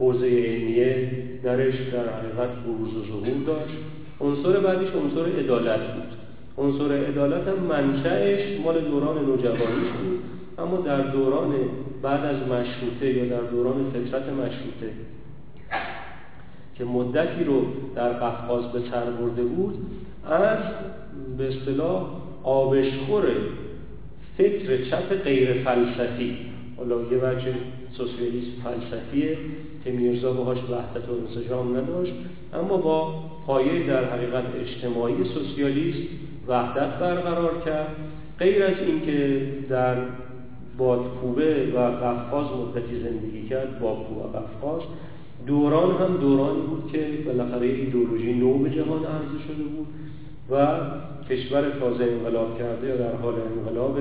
[0.00, 1.10] حوزه علمیه
[1.42, 3.78] درش در حقیقت بروز و ظهور داشت.
[4.20, 6.20] عنصر بعدیش عنصر عدالت بود.
[6.58, 10.22] عنصر عدالت هم منشأش مال دوران نوجوانی بود
[10.58, 11.54] اما در دوران
[12.02, 14.92] بعد از مشروطه یا در دوران فطرت مشروطه
[16.74, 17.62] که مدتی رو
[17.94, 19.74] در قفقاز به سر برده بود
[20.30, 20.58] از
[21.38, 22.06] به اصطلاح
[22.42, 23.24] آبشخور
[24.38, 26.36] فکر چپ غیر فلسفی
[26.76, 27.54] حالا یه وجه
[27.92, 29.38] سوسیالیسم فلسفیه
[29.84, 32.12] که میرزا باهاش وحدت و انسجام نداشت
[32.54, 33.14] اما با
[33.46, 36.08] پایه در حقیقت اجتماعی سوسیالیسم
[36.48, 37.96] وحدت برقرار کرد.
[38.38, 39.96] غیر از اینکه در
[40.78, 44.82] بادکوبه و قفقاز مدتی زندگی کرد باکو و قفقاز
[45.46, 49.86] دوران هم دورانی بود که بالاخره ایدولوژی نو به جهان عرضه شده بود
[50.50, 50.80] و
[51.30, 53.98] کشور تازه انقلاب کرده یا در حال انقلاب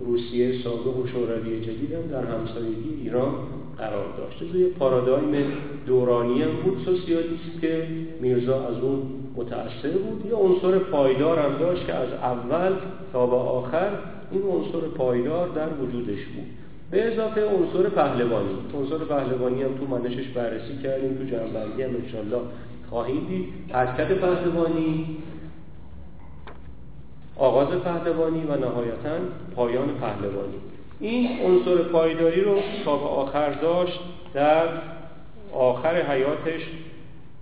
[0.00, 3.34] روسیه سابق و شوروی جدید هم در همسایگی ایران
[3.78, 5.52] قرار داشته یه پارادایم
[5.86, 7.86] دورانی بود سوسیالیسم که
[8.20, 9.02] میرزا از اون
[9.36, 10.26] متأثر بود.
[10.26, 12.72] یه عنصر پایدار هم داشت که از اول
[13.12, 13.90] تا به آخر
[14.30, 16.46] این عنصر پایدار در وجودش بود.
[16.90, 18.56] به اضافه عنصر پهلوانی.
[18.74, 22.40] عنصر پهلوانی هم تو منشش بررسی کردیم تو جنبندی هم انشالله
[22.90, 23.46] خواهیم دید.
[23.72, 25.16] حرکت پهلوانی
[27.36, 29.16] آغاز پهلوانی و نهایتا
[29.56, 30.71] پایان پهلوانی.
[31.02, 34.00] این عنصر پایداری رو تا به آخر داشت
[34.34, 34.68] در
[35.52, 36.60] آخر حیاتش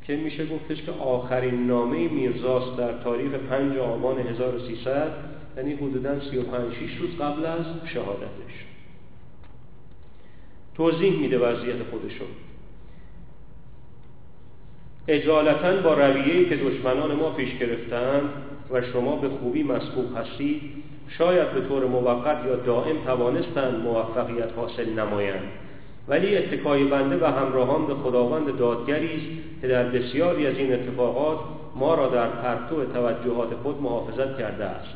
[0.06, 5.10] که میشه گفتش که آخرین نامه میرزاست در تاریخ 5 آبان 1300
[5.56, 8.64] یعنی حدودا 35 6 روز قبل از شهادتش.
[10.74, 12.28] توضیح میده وضعیت خودشون
[15.08, 18.28] اجالتا با رویه‌ای که دشمنان ما پیش گرفتند
[18.70, 24.90] و شما به خوبی مسبوق هستید شاید به طور موقت یا دائم توانستند موفقیت حاصل
[24.90, 25.48] نمایند.
[26.08, 31.38] ولی اتکای بنده و همراهان به خداوند دادگری است که در بسیاری از این اتفاقات
[31.76, 34.88] ما را در پرتو توجهات خود محافظت کرده است.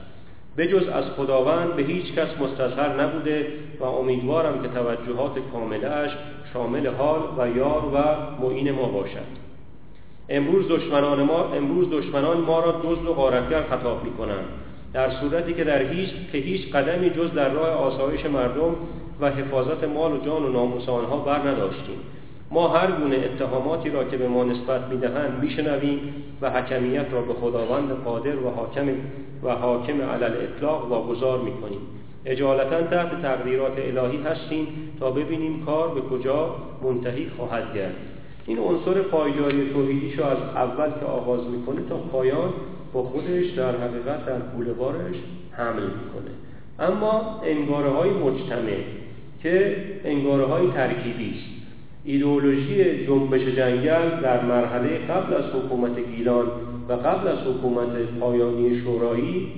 [0.59, 3.47] بجز از خداوند به هیچ کس مستظهر نبوده
[3.81, 6.11] و امیدوارم که توجهات کاملش
[6.53, 7.99] شامل حال و یار و
[8.43, 9.45] معین ما باشد.
[10.29, 14.45] امروز دشمنان ما امروز دشمنان ما را دزد و غارتگر خطاب می کنند
[14.95, 18.77] در صورتی که در هیچ که هیچ قدمی جز در راه آسایش مردم
[19.21, 21.97] و حفاظت مال و جان و ناموس آنها بر نداشتیم.
[22.51, 25.99] ما هر گونه اتهاماتی را که به ما نسبت می‌دهند میشنویم
[26.41, 28.87] و حکمیت را به خداوند قادر و حاکم
[29.43, 31.81] و حاکم علل اطلاق واگذار می‌کنیم.
[32.27, 34.67] اجالتا تحت تقدیرات الهی هستیم
[35.01, 37.95] تا ببینیم کار به کجا منتهی خواهد گرد.
[38.47, 42.53] این عنصر پایداری توحیدیش رو از اول که آغاز می‌کنه تا پایان
[42.95, 44.39] با خودش در حقیقت در
[44.79, 45.17] بارش
[45.53, 46.31] حمل می‌کنه.
[46.79, 48.79] اما انگاره های مجتمع
[49.43, 51.55] که انگاره های ترکیبی است.
[52.05, 56.47] ایدئولوژی جنبش جنگل در مرحله قبل از حکومت گیلان
[56.89, 57.89] و قبل از حکومت
[58.21, 59.49] پایانی شورایی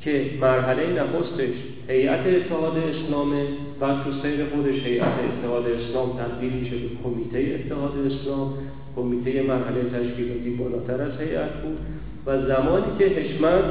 [0.00, 1.54] که مرحله نخستش
[1.88, 3.44] هیئت اتحاد اسلامه
[3.80, 8.54] بعد تو سیر خودش هیئت اتحاد اسلام تبدیل میشه به کمیته اتحاد اسلام
[8.96, 11.78] کمیته مرحله تشکیلاتی بالاتر از هیئت بود
[12.26, 13.64] و زمانی که حشمت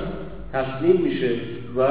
[0.53, 1.29] تسلیم میشه
[1.77, 1.87] و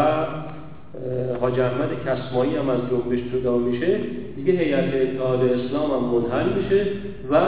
[1.40, 4.00] حاج احمد کسمایی هم از جنبش جدا میشه
[4.36, 6.86] دیگه هیئت اتحاد اسلام هم منحل میشه
[7.30, 7.38] و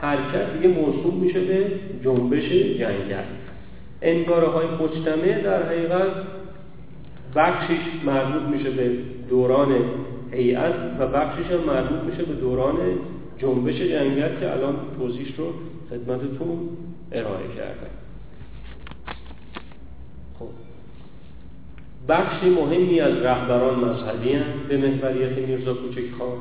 [0.00, 1.66] حرکت دیگه موصول میشه به
[2.04, 3.24] جنبش جنگل.
[4.02, 6.08] انگاره های مجتمع در حقیقت
[7.36, 8.90] بخشش مربوط میشه به
[9.30, 9.68] دوران
[10.32, 12.76] هیئت و بخشش هم مربوط میشه به دوران
[13.42, 15.52] جنبش جنگل که الان توضیحش رو
[15.90, 16.68] خدمتتون
[17.12, 17.90] ارائه کردم.
[20.38, 20.48] خب.
[22.08, 26.38] بخشی مهمی از رهبران مذهبی به محوریت میرزا کوچک خان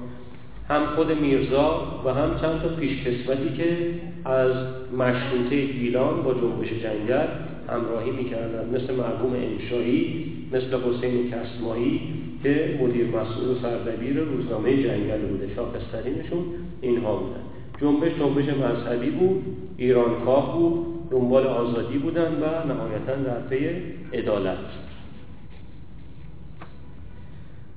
[0.70, 3.78] هم خود میرزا و هم چند تا پیشکسوتی که
[4.26, 4.52] از
[4.98, 7.28] مشروطه گیلان با جنبش جنگل
[7.70, 12.02] همراهی می‌کردن مثل مرحوم انشایی مثل حسین کسمایی
[12.44, 15.56] که مدیر مسئول سردبیر روزنامه جنگل بوده.
[15.56, 16.46] شاخصترینشون
[16.82, 17.42] اینها بودن.
[17.82, 19.44] جنبش جنبش مذهبی بود
[19.78, 23.70] ایرانخواه بود دنبال آزادی بودن و نهایتا در پی
[24.14, 24.58] عدالت.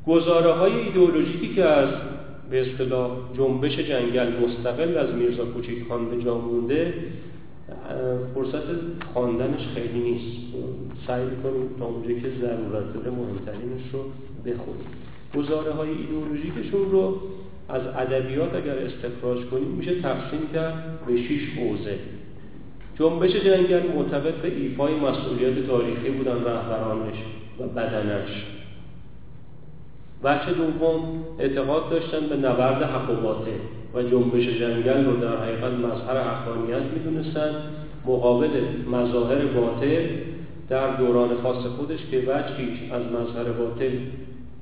[0.06, 1.88] گزاره های ایدئولوژیکی که از
[2.50, 6.94] به اصطلاح جنبش جنگل مستقل از میرزا کوچیک خان به جا مونده
[8.34, 8.64] فرصت
[9.12, 10.54] خواندنش خیلی نیست.
[11.06, 14.00] سعی کنیم تا اونجایی که ضرورت داره مهمترینش رو
[14.46, 14.86] بخونیم.
[15.36, 17.20] گزاره های ایدئولوژیکشون رو
[17.72, 21.98] از ادبیات اگر استخراج کنیم میشه تقسیم کرد به شیش حوزه
[22.98, 27.16] جنبش جنگل معتقد به ایفای مسئولیت تاریخی بودن رهبرانش
[27.60, 28.44] و بدنش.
[30.24, 33.50] بچه دوم اعتقاد داشتن به نبرد حق و باطل
[33.94, 37.50] و جنبش جنگل رو در حقیقت مظهر حقانیت می‌دونستن.
[38.06, 38.50] مقابل
[38.92, 40.06] مظاهر باطل
[40.68, 43.90] در دوران خاص خودش که وجهیش از مظهر باطل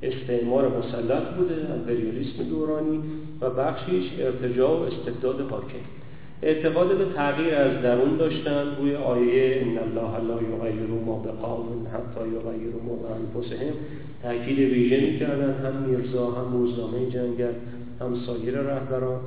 [0.02, 3.00] استعمار مسلط بوده امپریالیسم دورانی
[3.40, 5.84] و بخشیش ارتجاع و استبداد حاکم.
[6.42, 12.28] اعتقاد به تغییر از درون داشتن روی آیه ان الله لا یغیر ما بقوم حتی
[12.28, 13.72] یغیروا ما بانفسهم
[14.22, 17.52] تاکید ویژه می‌کردن هم میرزا هم روزنامه جنگل
[18.00, 19.20] هم سایر رهبران.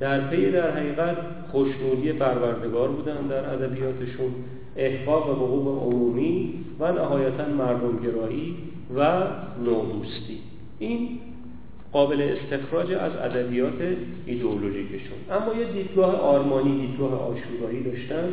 [0.00, 1.16] در پی در حقیقت
[1.52, 4.30] خوشنودی پروردگار بودن در ادبیاتشون
[4.76, 8.56] احقاق حقوق عمومی و نهایتا مردمگرایی
[8.96, 9.22] و
[9.64, 10.38] نودوستی
[10.78, 11.18] این
[11.92, 13.82] قابل استخراج از ادبیات
[14.26, 15.18] ایدئولوژیکشون.
[15.30, 18.32] اما یه دیدگاه آرمانی دیدگاه آشورایی داشتن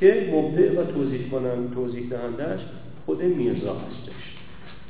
[0.00, 2.60] که مبدع و توضیح کنن توضیح دهندش
[3.06, 4.36] خود میرزا هستش.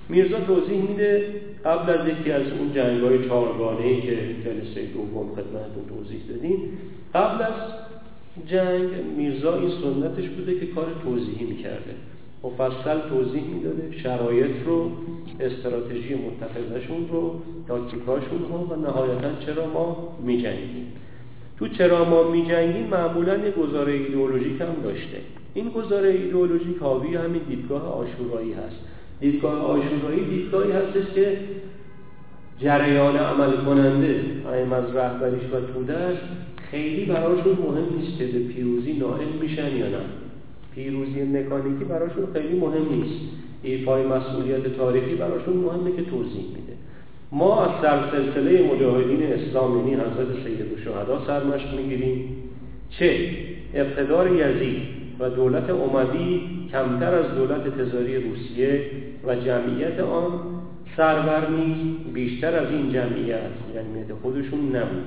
[0.08, 5.86] میرزا توضیح میده قبل از یکی از اون جنگ های چهارگانه که جلسه دوم خدمتتون
[5.88, 6.78] توضیح دادیم
[7.14, 7.52] قبل از
[8.46, 11.94] جنگ میرزا این سنتش بوده که کار توضیحی می‌کرده.
[12.44, 14.90] مفصل توضیح می‌داده شرایط رو
[15.40, 20.92] استراتژی متخذشون رو تاکتیکاشون رو و نهایتا چرا ما میجنگیم.
[21.58, 25.18] تو چرا ما میجنگیم معمولا یه گزاره ایدئولوژیک هم داشته.
[25.54, 28.76] این گزاره ایدئولوژیک حاوی همین دیدگاه آشورایی هست.
[29.20, 31.38] دیدگاه آشورایی دیدگاهی هستش که
[32.58, 36.16] جریان عمل کننده ایم از رهبریش و تودش
[36.70, 40.25] خیلی براشون مهم نیست که به پیروزی نائل میشن یا نه.
[40.76, 43.20] پیروزی مکانیکی براشون خیلی مهم نیست.
[43.62, 46.72] ایفای مسئولیت تاریخی براشون مهمه که توضیح میده.
[47.32, 47.70] ما از
[48.12, 52.36] سلسله مجاهدین اسلام یعنی حضرت سید الشهدا سرمشق می‌گیریم.
[52.90, 53.30] چه؟
[53.74, 54.82] اقتدار یزید
[55.20, 56.40] و دولت اموی
[56.72, 58.80] کمتر از دولت تزاری روسیه
[59.26, 60.32] و جمعیت آن
[60.96, 63.40] سربر نیست بیشتر از این جمعیت
[63.74, 65.04] جمعیت خودشون نبود.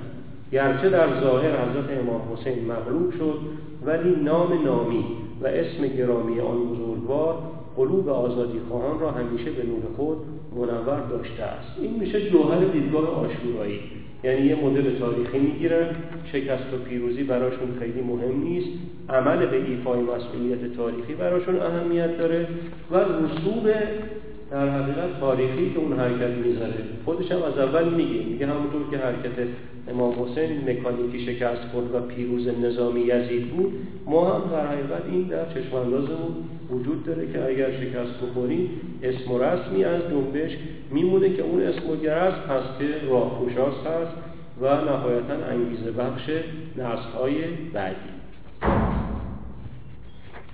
[0.52, 3.40] گرچه در ظاهر حضرت امام حسین مغلوب شد
[3.86, 5.06] ولی نام نامی
[5.42, 7.36] و اسم گرامی آن بزرگوار
[7.76, 10.18] قلوب آزادی خواهان را همیشه به نور خود
[10.56, 11.80] منور داشته است.
[11.82, 13.80] این میشه جوهر دیدگاه آشورایی.
[14.24, 15.88] یعنی یه مدل تاریخی می‌گیرن
[16.26, 18.68] شکست و پیروزی براشون خیلی مهم نیست
[19.10, 22.48] عمل به ایفای مسئولیت تاریخی براشون اهمیت داره
[22.92, 23.70] و رسوب
[24.52, 26.74] در حقیقت تاریخی که اون حرکت می‌ذاره
[27.06, 29.48] خودش هم از اول میگه میگه همونطور که حرکت
[29.88, 33.74] امام حسین مکانیکی شکست خورد و پیروز نظامی یزید بود
[34.06, 36.36] ما هم در حقیقت این در چشماندازمون
[36.70, 38.70] وجود داره که اگر شکست بخوریم
[39.04, 40.58] اسم و رسمی از جنبش
[40.92, 44.12] میمونه که اون اسم و گرس هست که راهگشاس هست
[44.62, 46.30] و نهایتا انگیزه بخش
[47.20, 47.36] های
[47.74, 47.96] بعدی.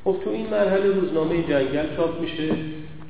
[0.03, 2.55] خب تو این مرحله روزنامه جنگل چاپ میشه.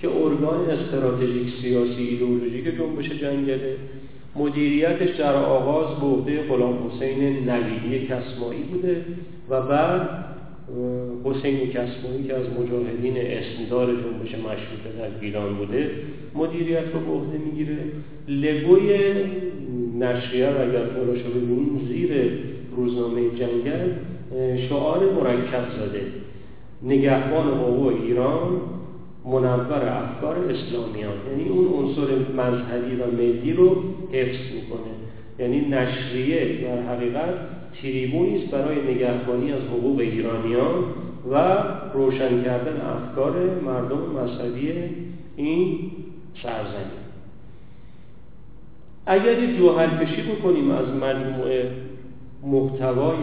[0.01, 3.75] که ارگان استراتژیک سیاسی ایدئولوژیک جنبش جنگله.
[4.35, 9.05] مدیریتش در آغاز به عهده غلام حسین نویدی کسمایی بوده
[9.49, 10.09] و بعد
[11.23, 15.89] حسین کسمایی که از مجاهدین اسمدار جنبش مشروطه در گیلان بوده
[16.35, 17.77] مدیریت رو به عهده می‌گیره.
[18.27, 19.13] لگوی
[19.99, 22.11] نشریه و اگر بالا ببینیم زیر
[22.75, 23.89] روزنامه جنگل
[24.69, 26.01] شعار مرکب زده.
[26.83, 28.61] نگهبان حقوق ایران
[29.25, 31.13] منور افکار اسلامیان.
[31.29, 34.91] یعنی اون عنصر مذهبی و ملی رو حفظ می‌کنه.
[35.39, 37.33] یعنی نشریه در حقیقت
[37.81, 40.83] تریبونی است برای نگهبانی از حقوق ایرانیان
[41.31, 41.57] و
[41.93, 43.33] روشن کردن افکار
[43.65, 44.71] مردم مذهبی
[45.35, 45.91] این
[46.43, 47.05] سرزمین.
[49.05, 51.71] اگر یک جوهر کشی بکنیم از مجموعه
[52.43, 53.17] محتوای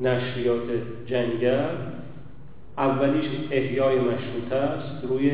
[0.00, 0.62] نشریات
[1.06, 1.89] جنگل
[2.80, 5.30] اولیش احیای مشروطه است روی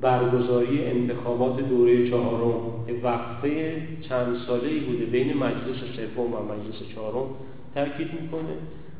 [0.00, 2.60] برگزاری انتخابات دوره چهارم.
[3.02, 7.26] وقفه چند ساله ای بوده بین مجلس سوم و مجلس چهارم
[7.74, 8.54] تاکید می‌کنه.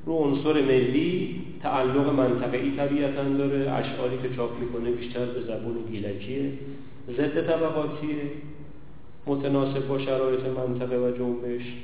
[0.06, 3.72] رو عنصر ملی تعلق منطقه‌ای طبیعتا داره.
[3.72, 6.50] اشعاری که چاپ می‌کنه بیشتر به زبون گیلکیه.
[7.16, 8.16] ضد طبقاتیه.
[9.26, 11.76] متناسب با شرایط منطقه و جنبش.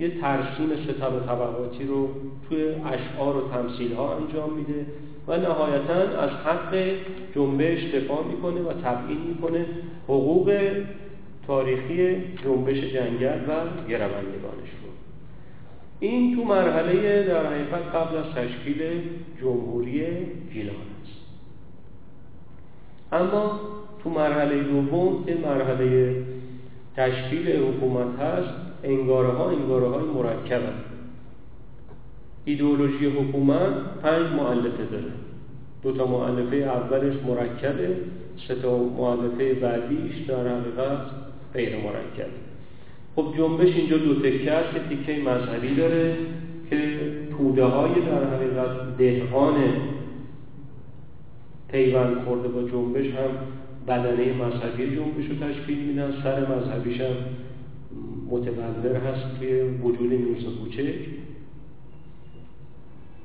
[0.00, 2.08] یه ترسیم ستم طبقاتی رو
[2.48, 4.86] توی اشعار و تمثیل ها انجام میده.
[5.28, 6.94] و نهایتا از حق
[7.34, 9.66] جنبش دفاع می‌کنه و تبیین می‌کنه
[10.04, 10.70] حقوق
[11.46, 14.90] تاریخی جنبش جنگل و گروندگانش رو.
[16.00, 18.82] این تو مرحله در حقیقت قبل از تشکیل
[19.40, 20.06] جمهوری
[20.52, 21.20] گیلان است.
[23.12, 23.60] اما
[24.02, 26.14] تو مرحله دوم که مرحله
[26.96, 30.62] تشکیل حکومت هست انگاره ها انگاره های مرکب
[32.44, 35.12] ایدئولوژی حکومت پنج معلفه داره.
[35.82, 37.96] دو تا معلفه اولش مرکبه
[38.48, 40.98] سه تا معلفه بعدیش در حقیقت
[41.54, 42.30] غیر مرکب.
[43.16, 46.16] خب جنبش اینجا دو تکه است که تیکه مذهبی داره
[46.70, 46.98] که
[47.30, 49.54] توده های در حقیقت دهقان
[51.68, 53.30] پیوند خورده با جنبش هم
[53.88, 56.12] بدنه مذهبی جنبش رو تشکیل میدن.
[56.22, 57.14] سر مذهبیش هم
[58.30, 60.94] متبلور هست که وجود میرزا کوچک.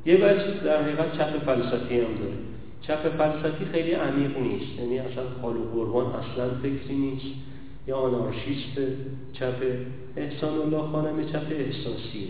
[0.06, 0.18] یه
[0.66, 2.38] در حقیقت چپ فلسفی هم داره.
[2.82, 4.80] چپ فلسفی خیلی عمیق نیست.
[4.80, 7.26] یعنی اصلا خالو قربان اصلا فکری نیست.
[7.88, 8.78] یا آنارشیست
[9.34, 9.56] چپ
[10.18, 12.28] احسان الله خانم چپ احساسیه.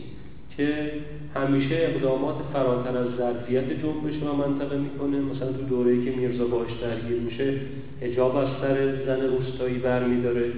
[0.57, 0.91] که
[1.35, 5.19] همیشه اقدامات فراتر از ظرفیت جنبش و منطقه می‌کنه.
[5.19, 7.53] مثلا تو دوره‌ای که میرزا باش درگیر میشه
[8.01, 10.51] حجاب از سر زن روستایی برمیداره.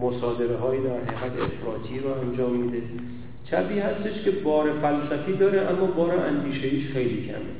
[0.00, 2.82] مصادره های در حقیقت افراطی رو انجام میده.
[3.50, 7.54] چپی هستش که بار فلسفی داره اما بار اندیشهیش خیلی کمه.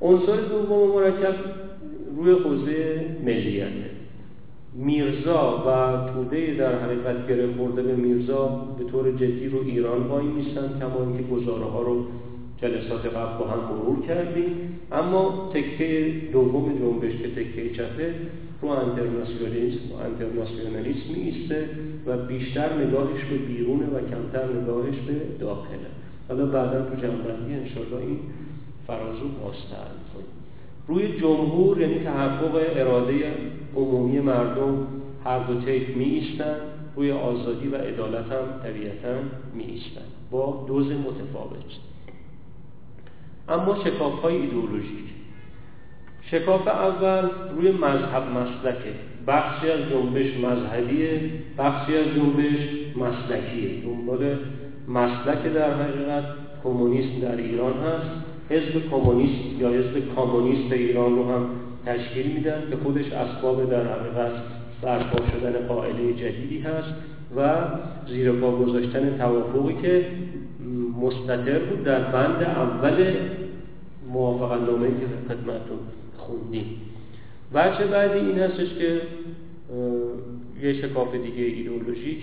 [0.00, 1.34] عنصر دوم مرکب
[2.16, 3.94] روی حوزه ملیته.
[4.74, 5.70] میرزا و
[6.12, 8.46] توده در حقیقت گره خورده به میرزا
[8.78, 12.04] به طور جدی رو ایران وای میستن کما اینکه گزاره ها رو
[12.62, 14.78] جلسات قبل با هم مرور کردیم.
[14.92, 18.14] اما تکه دوم جنبش که تکه چپه
[18.64, 21.68] رو انترناسیونالیسم انترناسیونالیسم ایسته
[22.06, 25.90] و بیشتر نگاهش به بیرونه و کمتر نگاهش به داخله.
[26.28, 28.18] حالا بعدا تو جنبندی انشالله این
[28.86, 29.90] فرازو بازتر
[30.88, 33.32] روی جمهور یعنی تحقق اراده
[33.76, 34.86] عمومی مردم
[35.24, 36.56] هر دو تیک می ایستن
[36.96, 39.14] روی آزادی و عدالت هم طبیعتا
[39.54, 41.64] می ایستن با دوز متفاوت.
[43.48, 45.04] اما شکاف های ایدئولوژیک.
[46.30, 48.94] شکاف اول روی مذهب مسلکه.
[49.26, 51.20] بخشی از جنبش مذهبیه
[51.58, 52.58] بخشی از جنبش
[52.96, 53.82] مسلکیه.
[53.84, 54.36] دنبال
[54.88, 56.24] مسلک در حقیقت
[56.64, 58.10] کمونیسم در ایران هست.
[58.50, 61.46] حزب کمونیست یا حزب کامونیست ایران رو هم
[61.86, 64.32] تشکیل میدن که خودش اسباب در حقیقت
[64.82, 66.94] برپا شدن قائله جدیدی هست
[67.36, 67.54] و
[68.08, 70.06] زیر پا گذاشتن توافقی که
[71.02, 73.14] مستطر بود در بند اول
[74.12, 75.78] موافقت نامه که خدمتتون
[76.26, 76.66] خوندیم
[77.54, 79.00] بچه بعدی این هستش که
[80.62, 82.18] یه شکاف دیگه ایدئولوژیک.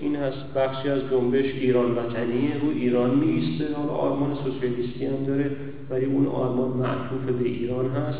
[0.00, 5.50] این هست بخشی از جنبش ایران وطنیه رو ایران میسته حالا آرمان سوسیالیستی هم داره
[5.90, 8.18] ولی اون آرمان معطوف به ایران هست.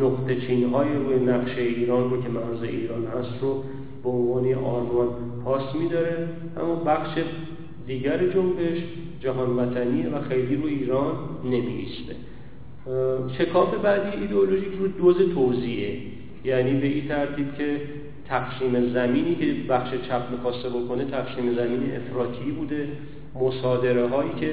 [0.00, 3.62] نقطه چین های روی نقشه ایران رو که مرز ایران هست رو
[4.02, 5.08] به عنوان آرمان
[5.44, 6.28] پاس میداره.
[6.56, 7.18] اما بخش
[7.86, 8.78] دیگر جنبش
[9.20, 11.12] جهان وطنیه و خیلی رو ایران
[11.44, 12.14] نمیسته
[13.38, 15.98] شکاف بعدی ایدئولوژیک رو دوز توزیعه.
[16.44, 17.80] یعنی به این ترتیب که
[18.28, 22.88] تقسیم زمینی که بخش چپ می‌خواسته بکنه تقسیم زمین افراطی بوده.
[23.34, 24.52] مصادره هایی که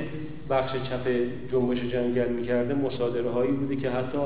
[0.50, 1.08] بخش چپ
[1.52, 4.18] جنبش جنگل می‌کرده مصادره هایی بوده که حتی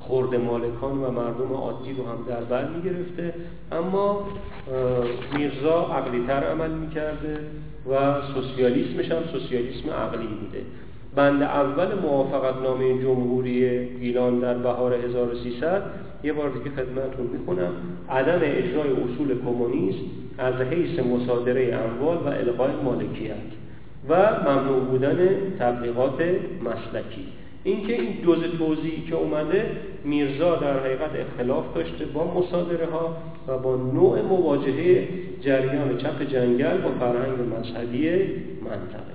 [0.00, 3.34] خورد مالکان و مردم عادی رو هم در بر می‌گرفته.
[3.72, 4.28] اما
[5.36, 7.38] میرزا عقلیتر عمل می‌کرده
[7.90, 10.62] و سوسیالیسمش هم سوسیالیسم عقلی بوده.
[11.16, 15.82] بند اول موافقت نامه جمهوری گیلان در بهار 1300
[16.24, 17.72] یه بار دیگه خدمتتون می‌خونم
[18.10, 19.98] عدم اجرای اصول کمونیسم
[20.38, 23.34] از حیث مصادره اموال و القای مالکیت
[24.08, 25.16] و ممنوع بودن
[25.58, 26.20] تبلیغات
[26.64, 27.26] مسلکی.
[27.64, 29.66] اینکه این دوز توضیحی که اومده
[30.04, 33.16] میرزا در حقیقت اختلاف داشته با مصادره ها
[33.48, 35.08] و با نوع مواجهه
[35.40, 38.08] جریان چپ جنگل با فرهنگ مذهبی
[38.64, 39.14] منطقه.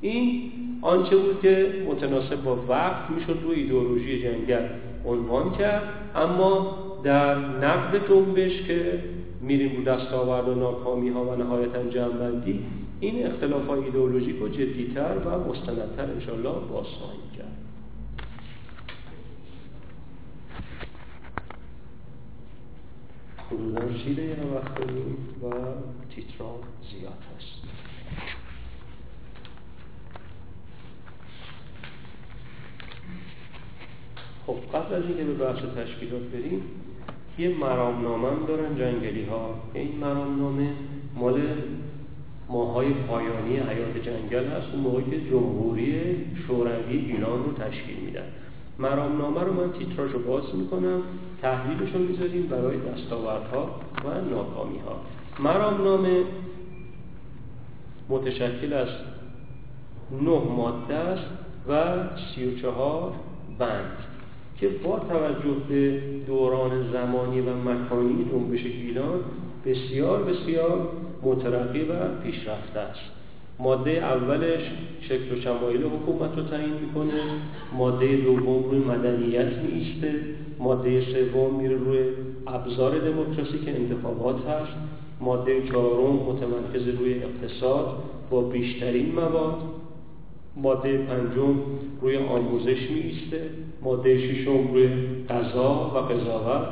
[0.00, 0.52] این
[0.82, 4.68] آنچه بود که متناسب با وقت می‌شد روی ایدئولوژی جنگل
[5.06, 5.82] عنوان کرد
[6.16, 9.04] اما در نقد جنبش که
[9.40, 12.64] میریم رو دستاورد و ناکامی ها و نهایتا جنبندی
[13.00, 16.86] این اختلاف های ایدئولوژیک رو جدیتر و مستندتر انشالله باز
[17.36, 17.46] کرد.
[23.50, 24.80] حدودا شیر یه وقت
[25.42, 25.50] و
[26.14, 26.58] تیتران
[26.90, 27.62] زیاد هست
[34.52, 36.62] خب قبل از اینکه به بحث تشکیلات بریم
[37.38, 40.68] یه مرامنامه هم دارن جنگلی ها این مرامنامه
[41.14, 41.42] مال
[42.48, 46.14] ماهای پایانی حیات جنگل هست اون موقعی که جمهوری
[46.46, 48.24] شوروی ایران رو تشکیل میدن.
[48.78, 51.02] مرامنامه رو من تیتراژو باز می‌کنم
[51.42, 55.00] تحلیلش رو می‌ذاریم برای دستاوردها و ناکامی ها
[55.38, 56.24] مرامنامه
[58.08, 58.88] متشکل از
[60.22, 61.26] نه ماده است
[61.68, 61.94] و
[62.34, 63.12] سی و چهار
[63.58, 64.11] بند.
[64.62, 69.20] که با توجه به دوران زمانی و مکانی جنبش گیلان
[69.66, 70.88] بسیار بسیار
[71.22, 71.94] مترقی و
[72.24, 73.00] پیشرفته است.
[73.58, 74.60] ماده اولش
[75.00, 77.20] شکل و شمایل حکومت رو تعیین می‌کنه.
[77.78, 80.14] ماده دوم روی مدنیت میسته
[80.58, 81.98] ماده سوم میره روی
[82.46, 84.72] ابزار دموکراسی که انتخابات هست.
[85.20, 87.86] ماده چهارم متمرکز روی اقتصاد
[88.30, 89.56] با بیشترین مواد.
[90.56, 91.54] ماده پنجم
[92.02, 93.40] روی آموزش میسته
[93.84, 94.88] ماده ششم روی
[95.30, 96.66] قضا و قضاوت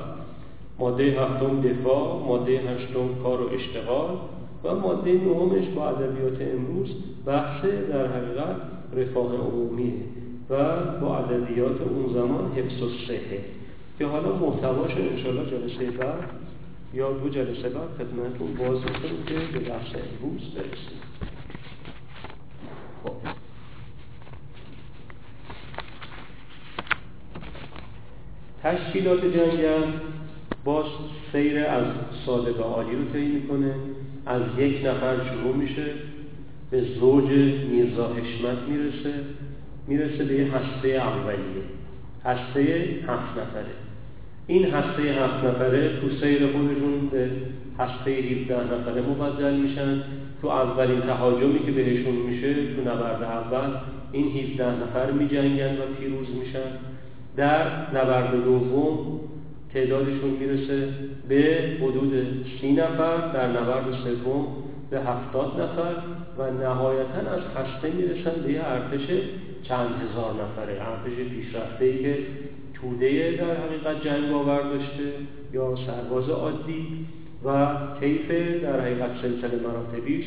[0.79, 4.17] ماده هفتم دفاع ماده هشتم کار و اشتغال
[4.65, 6.95] و ماده نهمش با ادبیات امروز
[7.27, 8.57] بحث در حقیقت
[8.97, 9.93] رفاه عمومیه
[10.51, 13.41] و با ادبیات اون زمان حفظ و صحه
[13.99, 16.25] که حالا محتواش انشاءالله جلسه بعد
[16.95, 18.79] یا دو جلسه بعد خدمتتون باز
[19.27, 21.01] که به بحث امروز برسیم.
[23.05, 23.50] خب.
[28.63, 29.93] تشکیلات جنگل
[30.65, 30.85] باز
[31.33, 31.85] سیر از
[32.27, 33.75] ساده به عالی رو طی می‌کنه.
[34.27, 35.85] از یک نفر شروع میشه
[36.71, 37.31] به زوج
[37.71, 39.15] میرزا حشمت می‌رسه.
[39.87, 41.63] می‌رسه به یه هسته اولیه.
[42.25, 42.61] هسته
[43.09, 43.75] هفت نفره.
[44.47, 47.31] این هسته هفت نفره تو سیر خودشون به
[47.79, 50.03] هسته 17 نفره مبدل میشن.
[50.43, 53.77] تو اولین تهاجمی که بهشون میشه تو نبرد اول
[54.13, 56.89] این 17 نفر میجنگن و پیروز میشن.
[57.37, 59.20] در نبرد دوم
[59.74, 60.89] تعدادشون می‌رسه
[61.28, 62.12] به حدود
[62.61, 64.47] سی نفر در نبرد سوم
[64.91, 65.95] به هفتاد نفر
[66.39, 69.07] و نهایتا از هسته می‌رسن به یه ارتش
[69.62, 70.72] چند هزار نفره.
[70.72, 72.18] ارتش پیشرفته ای که
[72.74, 75.12] توده در حقیقت جنگ آور داشته
[75.53, 77.07] یا سرباز عادی
[77.45, 77.66] و
[78.01, 78.31] کیف
[78.62, 80.24] در حقیقت سلسله مراتبیش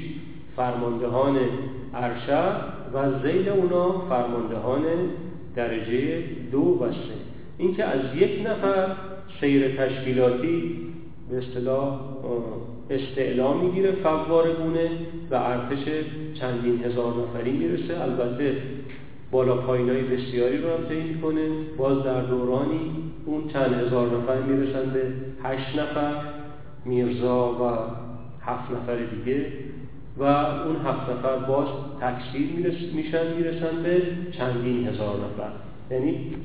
[0.56, 1.38] فرماندهان
[1.94, 2.56] ارشد
[2.94, 4.82] و زیل اونا فرماندهان
[5.56, 6.98] درجه دو و سه.
[7.58, 8.96] اینکه از یک نفر
[9.42, 10.80] سیر تشکیلاتی
[11.30, 12.00] به اصطلاح
[12.90, 14.46] استعلا می‌گیره فوار
[15.32, 15.86] و ارتش
[16.34, 18.02] چندین هزار نفری می‌رسه.
[18.02, 18.56] البته
[19.32, 21.50] بالا پایینای بسیاری رو هم طی می‌کنه.
[21.78, 22.92] باز در دورانی
[23.26, 25.02] اون چند هزار نفر می‌رسن به
[25.44, 26.16] هشت نفر
[26.86, 27.64] میرزا و
[28.46, 29.46] هفت نفر دیگه.
[30.18, 31.68] و اون هفت نفر باز
[32.02, 32.50] تکثیر
[32.94, 34.02] میشن می‌رسن به
[34.32, 35.52] چندین هزار نفر.
[35.92, 36.36] یعنی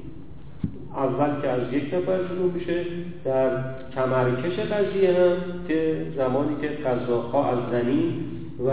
[0.96, 2.84] اول که از یک نفر شروع میشه
[3.24, 3.50] در
[3.94, 8.12] کمرکش قضیه هم که زمانی که قزاقها از زمین
[8.66, 8.72] و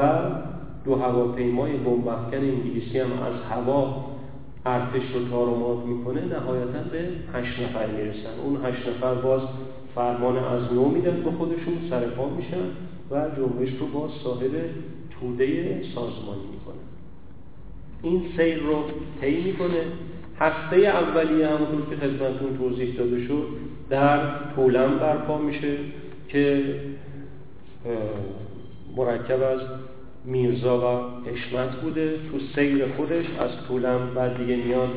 [0.85, 4.05] دو هواپیمای بمبافکن انگلیسی هم از هوا
[4.65, 8.39] ارتش رو تار می‌کنه نهایتا به هشت نفر می‌رسن.
[8.43, 9.41] اون هشت نفر باز
[9.95, 12.84] فرمان از نو میدن به خودشون سرپا میشن.
[13.11, 14.51] و جنبش رو باز صاحب
[15.19, 16.83] توده سازمانی می‌کنه.
[18.01, 18.83] این سیر رو
[19.21, 19.83] طی می‌کنه.
[20.39, 23.47] هسته اولیه همونطور که خدمتتون توضیح داده شد
[23.89, 24.19] در
[24.55, 25.77] طولم برپا میشه
[26.27, 26.75] که
[28.97, 29.59] مرکب از
[30.25, 32.17] میرزا و حشمت بوده.
[32.31, 34.89] تو سیر خودش از طولم بعد دیگه میاد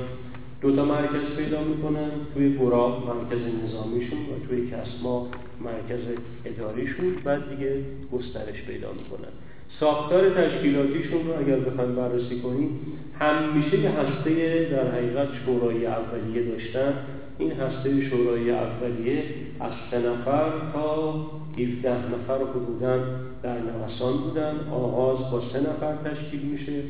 [0.60, 5.28] دو تا مرکز پیدا می‌کنن توی گرا مرکز نظامیشون و توی کسما
[5.60, 6.00] مرکز
[6.44, 7.82] اداریشون بعد دیگه
[8.12, 9.32] گسترش پیدا می‌کنن.
[9.80, 12.80] ساختار تشکیلاتیشون رو اگر بخوایم بررسی کنیم
[13.18, 16.94] همیشه یه هسته در حقیقت شورای اولیه داشتن.
[17.38, 19.22] این هسته شورای اولیه
[19.60, 21.12] از سه نفر تا
[21.58, 22.98] 17 نفر حدودا
[23.42, 24.54] در نوسان بودن.
[24.72, 26.82] آغاز با سه نفر تشکیل میشه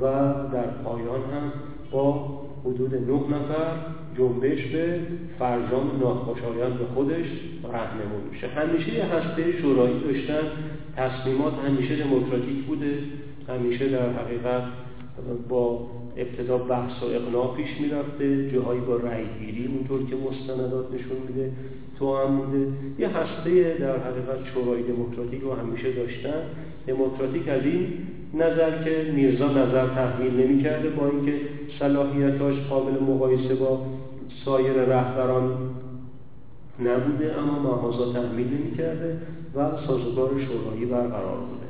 [0.00, 0.04] و
[0.52, 1.52] در پایان هم
[1.90, 3.76] با حدود نه نفر
[4.18, 5.00] جنبش به
[5.38, 7.26] فرجام ناخوشایند به خودش
[7.64, 8.46] رهنمون میشه.
[8.46, 10.42] همیشه یه هسته شورایی داشتن
[10.96, 12.98] تصمیمات همیشه دموکراتیک بوده
[13.48, 14.62] همیشه در حقیقت
[15.48, 15.86] با
[16.16, 21.52] ابتدا بحث و اقناع پیش می‌رفته جاهایی با رأی گیری اونطور که مستندات نشون میده
[21.98, 22.66] تو هم بوده.
[22.98, 26.42] یه هسته در حقیقت شورای دموکراتیک رو همیشه داشتن.
[26.86, 27.86] دموکراتیک از این
[28.34, 31.40] نظر که میرزا نظر تحمیل نمی‌کرده با اینکه
[31.78, 33.86] صلاحیتاش قابل مقایسه با
[34.44, 35.58] سایر رهبران
[36.80, 39.16] نبوده اما محاضا تحمیل نمی‌کرده
[39.54, 41.66] و سازگار شورایی برقرار بوده.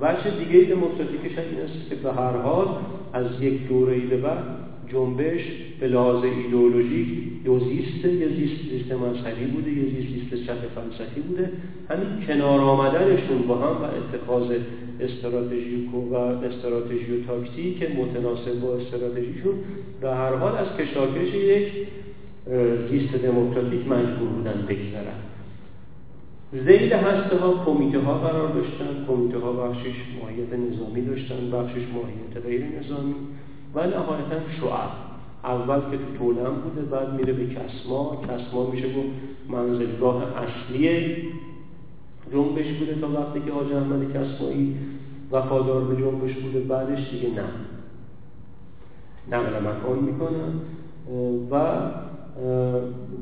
[0.00, 2.68] وجه دیگه دموکراتیکش این است که به هر حال
[3.12, 4.44] از یک دوره به بعد
[4.88, 5.40] جنبش
[5.80, 7.08] به لحاظ ایدئولوژیک
[7.44, 11.50] دو زیست یه زیست زیست مذهبی بوده یه زیست زیست چپ فلسفی بوده.
[11.90, 14.50] همین کنار آمدنشون با هم و اتخاذ
[15.00, 19.54] استراتژیک و استراتژی و تاکتیک متناسب با استراتژیشون
[20.00, 21.68] به هر حال از کشاکش یک
[22.90, 25.18] زیست دموکراتیک مجبور بودن بگذرن.
[26.52, 32.46] زیل هسته ها کمیته ها قرار داشتن کمیته ها بخشش ماهیت نظامی داشتن بخشش ماهیت
[32.46, 33.14] غیر نظامی
[33.74, 34.90] و نهایتا شعب
[35.44, 38.22] اول که تو طولم بوده بعد میره به کسما.
[38.28, 39.08] کسما میشه گفت
[39.48, 41.16] منزلگاه اصلی
[42.32, 44.76] جنبش بوده تا وقتی که حاج احمد کسمایی
[45.32, 47.44] وفادار به جنبش بوده بعدش دیگه نه.
[49.30, 50.52] نقل مکان می‌کنن
[51.50, 51.56] و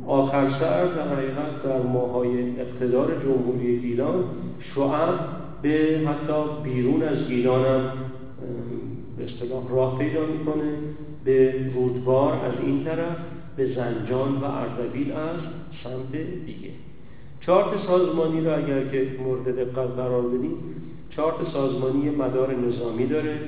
[0.07, 4.25] آخر سر در حقیقت در ماهای اقتدار جمهوری گیلان
[4.75, 5.19] شعب
[5.63, 8.10] به حتی بیرون از گیلان هم
[9.21, 10.73] به اصطلاح راه پیدا می‌کنه
[11.25, 13.17] به رودبار از این طرف
[13.57, 15.41] به زنجان و اردبیل از
[15.85, 16.13] سمت
[16.47, 16.71] دیگه.
[17.41, 20.57] چارت سازمانی رو اگر که مورد دقت قرار بدیم
[21.11, 23.39] چارت سازمانی مدار نظامی داره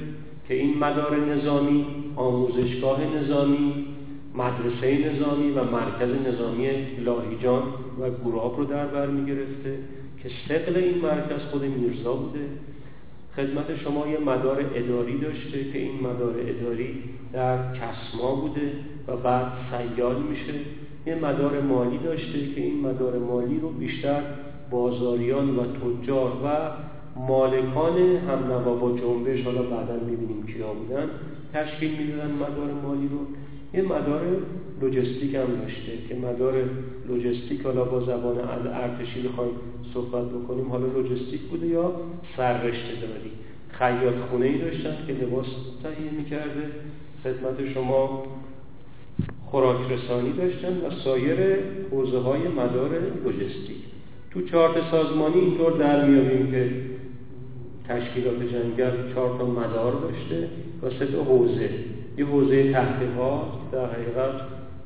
[0.48, 3.84] که این مدار نظامی آموزشگاه نظامی
[4.34, 6.66] مدرسه نظامی و مرکز نظامی
[7.04, 7.62] لاهیجان
[8.00, 9.78] و گوراب رو در بر می‌گرفته
[10.22, 12.40] که سقل این مرکز خود میرزا بوده.
[13.36, 16.94] خدمت شما یه مدار اداری داشته که این مدار اداری
[17.32, 18.72] در کسما بوده
[19.08, 20.54] و بعد سیال میشه.
[21.06, 24.22] یه مدار مالی داشته که این مدار مالی رو بیشتر
[24.70, 26.70] بازاریان و تجار و
[27.20, 31.10] مالکان هم با جنبش حالا بعدا می‌بینیم کیا بودن
[31.52, 33.18] تشکیل می‌دادن مدار مالی رو.
[33.74, 34.22] یه مدار
[34.80, 35.92] لوجستیک هم داشته.
[36.08, 36.54] که مدار
[37.08, 39.52] لوجستیک حالا با زبان ارتشی بخوایم
[39.94, 40.68] صحبت بکنیم.
[40.68, 41.92] حالا لوجستیک بوده یا
[42.36, 43.30] سررشته داری؟
[43.68, 45.46] خیاط خونه ای داشتن که لباس
[45.82, 46.66] تهیه می‌کرده.
[47.24, 48.24] خدمت شما
[49.46, 51.56] خوراک رسانی داشتن و سایر
[51.90, 52.90] حوزه های مدار
[53.24, 53.76] لوجستیک.
[54.30, 56.70] تو چارت سازمانی اینطور در میابیم که
[57.88, 60.48] تشکیلات جنگل چهار تا مدار داشته
[60.82, 61.70] و سه حوزه.
[62.18, 63.42] یه حوزه تحقیقات
[63.72, 64.40] در حقیقت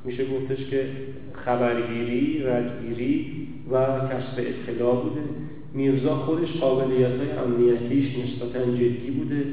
[0.04, 0.86] میشه گفتش که
[1.32, 5.20] خبرگیری، ردگیری و کسب اطلاع بوده.
[5.74, 9.44] میرزا خودش قابلیت های امنیتیش نسبتا جدی بوده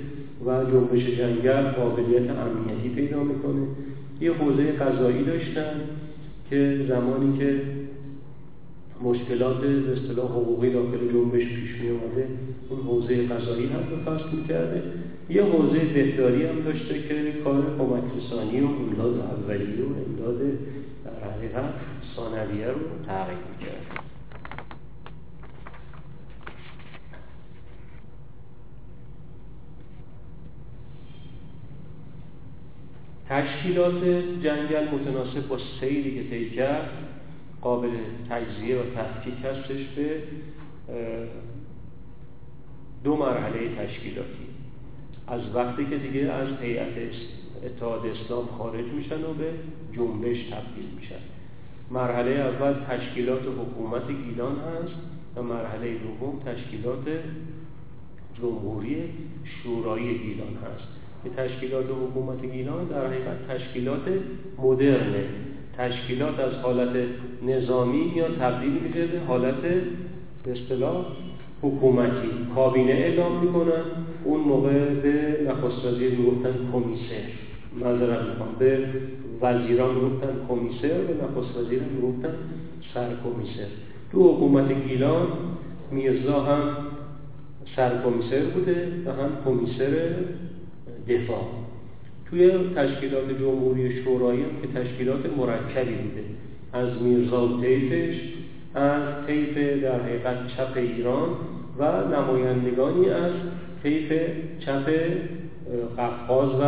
[0.46, 3.68] و جنبش جنگل قابلیت امنیتی پیدا می‌کنه.
[4.22, 5.74] یه حوزه قضایی داشتن
[6.50, 7.62] که زمانی که
[9.04, 11.90] مشکلات به اصطلاح حقوقی داخل جنبش پیش می
[12.70, 14.84] اون حوزه قضایی هم به فصل می‌کرده.
[15.30, 20.40] یه حوزه بهداری هم داشته که کار کمک رسانی و امداد اولیه و امداد
[21.06, 21.74] در حقیقت
[22.16, 24.04] ثانویه رو تغییر می‌کرد.
[33.30, 34.04] تشکیلات
[34.44, 36.90] جنگل متناسب با سیری که طی کرد
[37.62, 37.90] قابل
[38.30, 40.24] تجزیه و تحقیق هستش به
[43.04, 44.53] دو مرحله تشکیلاتی.
[45.28, 46.94] از وقتی که دیگه از هیئت
[47.66, 49.52] اتحاد اسلام خارج میشن و به
[49.94, 51.22] جنبش تبدیل میشن.
[51.92, 54.96] مرحله اول تشکیلات حکومت گیلان هست
[55.36, 57.06] و مرحله دوم تشکیلات
[58.42, 59.04] جمهوری
[59.44, 60.88] شورایی گیلان هست.
[61.24, 64.02] که تشکیلات حکومت گیلان در حقیقت تشکیلات
[64.58, 65.26] مدرنه
[65.78, 67.08] تشکیلات از حالت
[67.48, 69.62] نظامی یا تبدیل میشه به حالت
[70.44, 71.06] به اصطلاح
[71.64, 73.84] حکومتی کابینه اعلام می‌کنن.
[74.24, 77.26] اون موقع به نخست وزیر می‌گفتن کمیسر.
[77.80, 78.56] معذرت می‌خوام.
[78.60, 78.80] به
[79.42, 82.34] وزیران می‌گفتن کمیسر به نخست وزیر می‌گفتن
[82.94, 83.68] سر کمیسر
[84.12, 85.28] تو حکومت گیلان
[85.92, 86.64] میرزا هم
[87.76, 90.16] سر کمیسر بوده و هم کمیسر
[91.08, 91.48] دفاع.
[92.30, 96.24] توی تشکیلات جمهوری شورایی که تشکیلات مرکبی بوده.
[96.74, 98.16] از میرزا و طیفش
[98.76, 101.30] از طیف در حقیقت چپ ایران
[101.78, 103.32] و نمایندگانی از
[103.84, 104.12] طیف
[104.60, 104.90] چپ
[105.98, 106.62] قفقاز و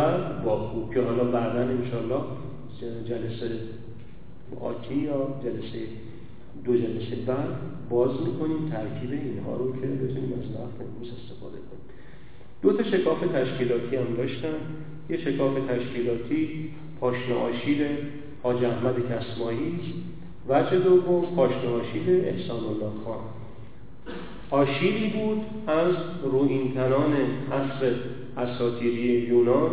[0.44, 2.22] باکو که حالا بعدا انشالله
[3.04, 3.50] جلسه
[4.60, 5.86] آتی یا جلسه
[6.64, 7.48] دو جلسه بعد
[7.90, 11.86] باز می‌کنیم ترکیب اینها رو که بتونیم از وقت امروز استفاده کنیم.
[12.62, 14.54] دو تا شکاف تشکیلاتی هم داشتن
[15.10, 17.86] یه شکاف تشکیلاتی پاشنه آشیل
[18.42, 19.80] حاج احمد کسمایی
[20.48, 23.18] وجه دوم پاشنه آشیل احسان الله خان.
[24.50, 25.94] آشیلی بود از
[26.32, 27.12] روینتنان
[27.52, 27.94] عصر
[28.36, 29.70] اساتیری یونان.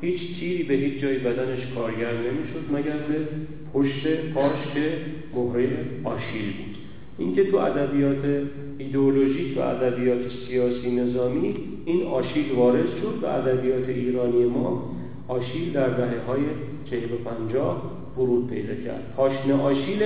[0.00, 3.28] هیچ تیری به هیچ جای بدنش کارگر نمی‌شد مگر به
[3.74, 4.92] پشت پاش که
[5.34, 5.68] مهره
[6.04, 6.76] آشیل بود.
[7.18, 8.24] اینکه تو ادبیات
[8.78, 10.18] ایدئولوژیک و ادبیات
[10.48, 11.54] سیاسی نظامی
[11.84, 14.90] این آشیل وارد شد و ادبیات ایرانی ما
[15.28, 16.42] آشیل در دهه های
[16.90, 19.12] چهل و پنجاه ورود پیدا کرد.
[19.16, 20.02] پاشنه آشیل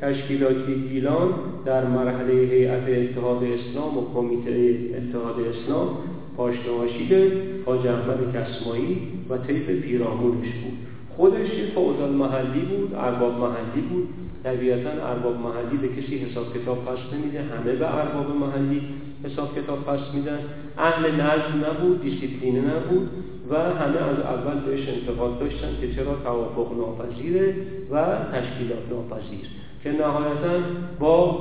[0.00, 1.28] تشکیلاتی گیلان
[1.64, 5.88] در مرحله هیئت اتحاد اسلام و کمیته اتحاد اسلام
[6.36, 7.32] پاشنه آشیل
[7.66, 8.98] حاج احمد کسمایی
[9.30, 10.78] و طیف پیرامونش بود.
[11.16, 14.08] خودش یه محلی بود ارباب محلی بود.
[14.44, 17.42] طبیعتا ارباب محلی به کسی حساب کتاب پس نمیده.
[17.42, 18.82] همه به ارباب محلی
[19.24, 20.38] حساب کتاب پس میدن.
[20.78, 23.08] اهل نظم نبود دیسیپلینه نبود.
[23.50, 27.54] و همه از اول بهش انتقاد داشتن که چرا توافق ناپذیره
[27.90, 29.48] و تشکیلات ناپذیر.
[29.82, 30.60] که نهایتا
[31.00, 31.38] با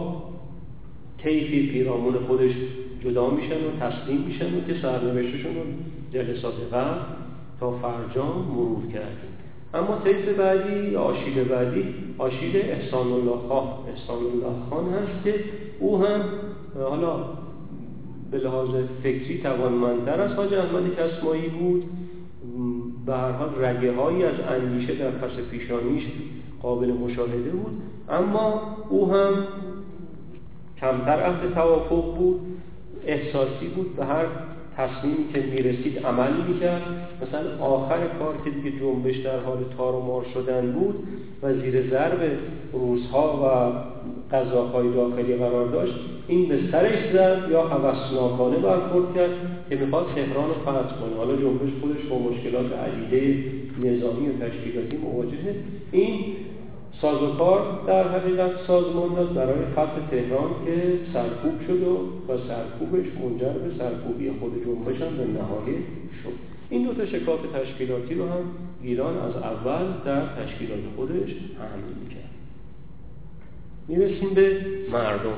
[1.18, 2.52] کیفی پیرامون خودش
[3.04, 5.62] جدا میشن و تسلیم میشن و که سرنوشتشون رو
[6.14, 7.00] جلسات قبل
[7.60, 9.34] تا فرجام مرور کردیم.
[9.74, 11.86] اما طیف بعدی یا آشیل بعدی
[12.18, 15.44] آشیل احسان الله خان احسان الله خان هست که
[15.80, 16.22] او هم
[16.90, 17.43] حالا
[18.34, 18.70] به لحاظ
[19.04, 21.84] فکری توانمندتر از حاج احمد کسمایی بود.
[23.06, 26.04] به هر حال رگه هایی از اندیشه در پس پیشانیش
[26.62, 27.82] قابل مشاهده بود.
[28.10, 29.34] اما او هم
[30.82, 32.40] کمتر اهل توافق بود
[33.06, 34.26] احساسی بود و هر
[34.78, 36.82] تصمیمی که می‌رسید عمل می‌کرد.
[37.22, 41.08] مثلا آخر کار که دیگه جنبش در حال تار و مار شدن بود
[41.44, 42.20] و زیر ضرب
[42.74, 43.46] روزها و
[44.34, 45.94] غذاهای داخلی قرار داشت
[46.28, 49.32] این به سرش زد یا حوثناکانه برخورد کرد
[49.70, 51.16] که می‌خواد تهران رو فتح کنه.
[51.18, 53.44] حالا جنبش خودش با مشکلات عدیده
[53.80, 55.56] نظامی و تشکیلاتی مواجهه.
[55.92, 56.14] این
[57.02, 63.54] سازوکار در حقیقت سازمان داد برای فتح تهران که سرکوب شد و با سرکوبش منجر
[63.54, 65.78] به سرکوبی خود جنبش هم به نهایه
[66.24, 66.34] شد.
[66.70, 68.44] این دو تا شکاف تشکیلاتی رو هم
[68.84, 71.30] ایران از اول در تشکیلات خودش
[71.60, 72.23] حمل می‌کرد
[73.88, 75.38] می‌رسیم به مردم.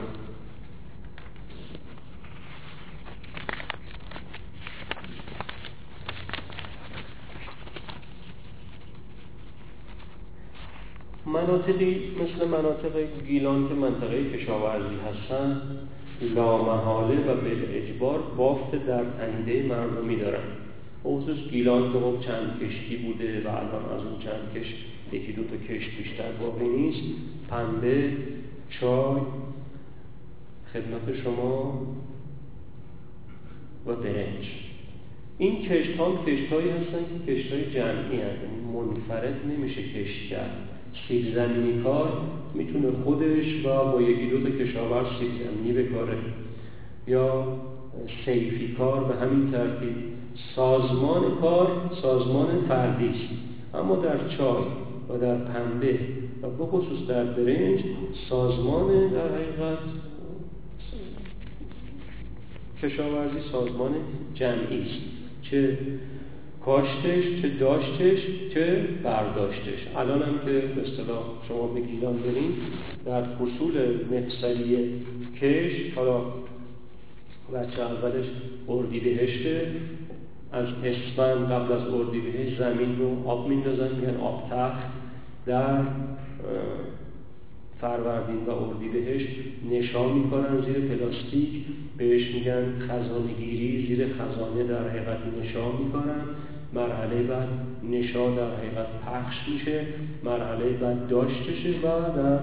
[11.25, 12.91] مناطقی مثل مناطق
[13.27, 15.61] گیلان که منطقه کشاورزی هستن
[16.21, 20.43] لامحاله و به اجبار بافت در تنیده مردمی دارن.
[21.03, 24.73] خصوص گیلان که خب چند کشتی بوده و الان از اون چند کش
[25.11, 27.03] یکی دو تا کشت بیشتر باقی نیست
[27.49, 28.11] پنبه
[28.69, 29.21] چای
[30.73, 31.81] خدمت شما
[33.87, 34.45] و برنج.
[35.37, 38.47] این کشت ها کشت هایی هستن که کشت های جمعی هستن.
[38.73, 40.51] منفرد نمیشه کشت کرد.
[41.07, 42.21] سیب زمینی کار
[42.53, 46.17] می‌تونه خودش و با یکی دو تا کشاورز سیب زمینی بکاره.
[47.07, 47.57] یا
[48.25, 49.95] سیفی کار به همین ترتیب.
[50.55, 53.11] سازمان کار سازمان فردی
[53.73, 54.63] اما در چای
[55.09, 55.99] و در پنبه
[56.45, 57.79] و به خصوص در برنج
[58.29, 59.77] سازمان در حقیقت.
[62.81, 63.91] کشاورزی سازمان
[64.33, 65.01] جمعی است.
[65.41, 65.77] چه
[66.65, 68.19] کاشتش چه داشتش
[68.53, 69.87] چه برداشتش.
[69.95, 72.19] الان هم که به اصطلاح شما به گیلان
[73.05, 73.73] در فصول
[74.11, 75.01] مفصلی
[75.41, 76.21] کش حالا
[77.53, 78.25] بچه اولش
[78.69, 79.71] اردی بهشته
[80.51, 84.85] از اسفند قبل از اردی بهشت زمین رو آب میندازن میگن آب تخت.
[85.45, 85.81] در
[87.81, 89.27] فروردین و اردی بهشت
[89.71, 91.49] نشان می‌کنن زیر پلاستیک
[91.97, 96.21] بهش میگن خزانه گیری زیر خزانه در حقیقت نشان می‌کنن.
[96.73, 97.47] مرحله بعد
[97.91, 99.81] نشا در حقیقت پخش میشه.
[100.23, 102.39] مرحله بعد داشتشه و در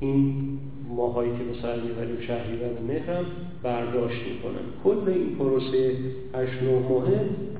[0.00, 0.34] این
[0.96, 3.24] ماهایی که به سر می‌بریم شهری و مهرم
[3.62, 4.64] برداشت می‌کنن.
[4.84, 5.92] کل این پروسه
[6.34, 7.04] 8 ماه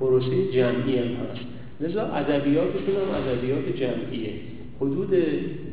[0.00, 1.40] پروسه جمعی هم هست.
[1.80, 4.32] لذا ادبیاتشون هم ادبیات جمعیه.
[4.80, 5.14] حدود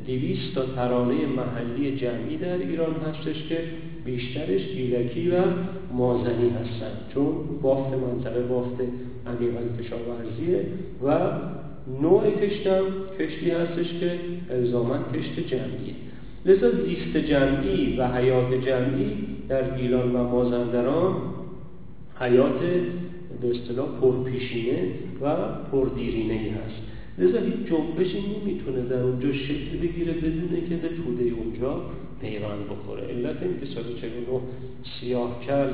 [0.06, 3.58] دیویست تا ترانه محلی جمعی در ایران هستش که
[4.06, 5.36] بیشترش گیلکی و
[5.94, 6.92] مازنی هستن.
[7.14, 7.26] چون
[7.62, 8.82] بافت منطقه بافت
[9.28, 10.66] عمیقا کشاورزیه
[11.06, 11.32] و
[12.02, 12.84] نوع کشتم
[13.20, 15.94] کشتی هستش که الزاما کشت جمعیه.
[16.46, 19.18] لذا زیست جمعی و حیات جمعی
[19.50, 21.16] در گیلان و مازندران
[22.20, 22.60] حیات
[23.42, 24.88] به اصطلاح پرپیشینه
[25.22, 25.36] و
[25.72, 26.82] پردیرینه ای هست.
[27.18, 31.82] لذا هیچ جنبشی نمی‌تونه در اونجا شکل بگیره بدونه که به توده اونجا
[32.22, 33.04] پیوند بخوره.
[33.04, 34.40] علت اینکه سال 49
[35.00, 35.70] سیاه کل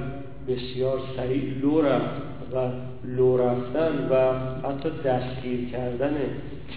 [0.47, 2.21] بسیار سریع لو رفت
[2.53, 2.71] و
[3.17, 4.33] لو رفتن و
[4.67, 6.15] حتی دستگیر کردن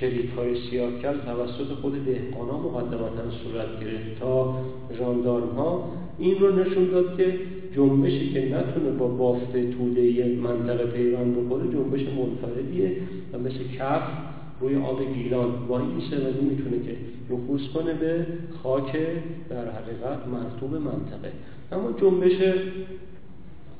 [0.00, 4.54] کلیپ های سیاهکل توسط خود دهقان ها مقدمتا صورت گرفت تا
[4.98, 7.34] جاندارم ها این رو نشون داد که
[7.76, 12.96] جنبشی که نتونه با بافت توده منطقه پیوند بخوره جنبش منفردیه
[13.32, 14.02] و مثل کف
[14.62, 15.50] روی آب گیلان.
[15.96, 16.96] میشه و نمی‌تونه که
[17.30, 18.26] نفوذ کنه به
[18.62, 18.92] خاک
[19.50, 21.32] در حقیقت مرتوب منطقه.
[21.72, 22.36] اما جنبش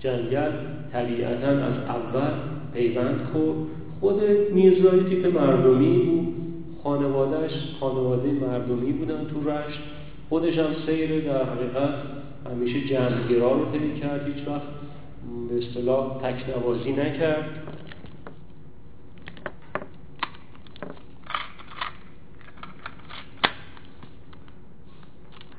[0.01, 0.53] جنگل
[0.93, 2.31] طبیعتا از اول
[2.75, 3.57] پیوند خورد
[4.01, 4.23] خود
[4.55, 6.35] میرزای تیپ مردمی بود
[6.83, 9.81] خانوادهش خانواده مردمی بودن تو رشت.
[10.29, 11.95] خودش هم سیر در حقیقت
[12.51, 14.27] همیشه جمعگرا رو طی کرد.
[14.27, 14.63] هیچ وقت
[15.49, 17.62] به اصطلاح تکنوازی نکرد.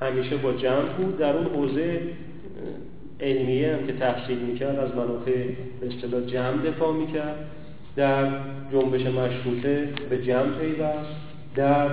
[0.03, 1.17] همیشه با جمع بود.
[1.17, 1.99] در اون حوزه
[3.19, 5.45] علمیه هم که تحصیل می‌کرد از منافع
[5.81, 7.35] به اصطلاح جمع دفاع می‌کرد.
[7.95, 8.27] در
[8.71, 11.15] جنبش مشروطه به جمع پیوست.
[11.55, 11.87] در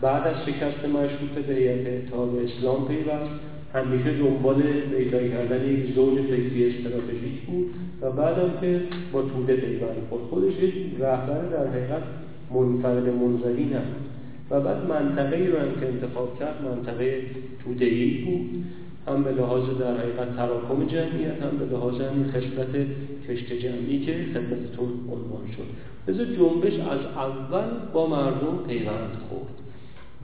[0.00, 3.30] بعد از شکست مشروطه به هیئت اتحاد اسلام پیوست.
[3.74, 4.62] همیشه دنبال
[4.96, 7.70] پیدا کردن یک زوج فکری استراتژیک بود
[8.02, 8.80] و بعدم که
[9.12, 12.02] با توده پیوند خود خودش یک رهبر در حقیقت
[12.50, 14.11] منفرد منزوی نبود.
[14.52, 17.22] و بعد منطقه ای رو هم که انتخاب کرد منطقه
[17.64, 18.64] توده ای بود.
[19.08, 22.86] هم به لحاظ در حقیقت تراکم جمعیت هم به لحاظ همین خصلت
[23.28, 25.66] کشت جمعی که خدمتتون عنوان شد.
[26.08, 29.54] لذا جنبش از اول با مردم پیوند خورد.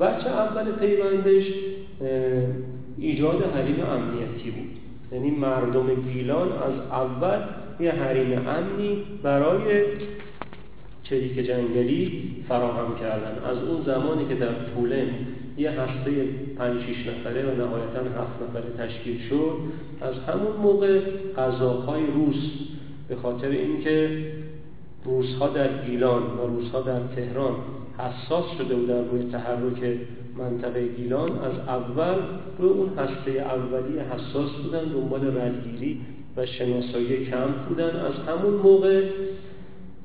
[0.01, 1.45] بچه اول پیوندش
[2.99, 4.71] ایجاد حریم امنیتی بود.
[5.13, 7.39] یعنی مردم گیلان از اول
[7.81, 9.85] یه حریم امنی برای
[11.11, 13.45] چریک جنگلی فراهم کردن.
[13.45, 15.09] از اون زمانی که در طولن
[15.57, 16.11] یه هسته
[16.59, 19.57] پنج شیش نفره و نهایتا هفت نفره تشکیل شد
[20.01, 21.01] از همون موقع
[21.37, 22.51] غذاهای روس
[23.09, 24.27] به خاطر اینکه
[25.05, 27.55] روزها در گیلان و روزها در تهران
[27.99, 29.99] حساس شده بودن روی تحرک
[30.39, 32.17] منطقه گیلان از اول
[32.59, 36.01] روی اون هسته اولی حساس بودن دنبال ردگیری
[36.37, 37.91] و شناسایی کم بودن.
[37.91, 39.03] از همون موقع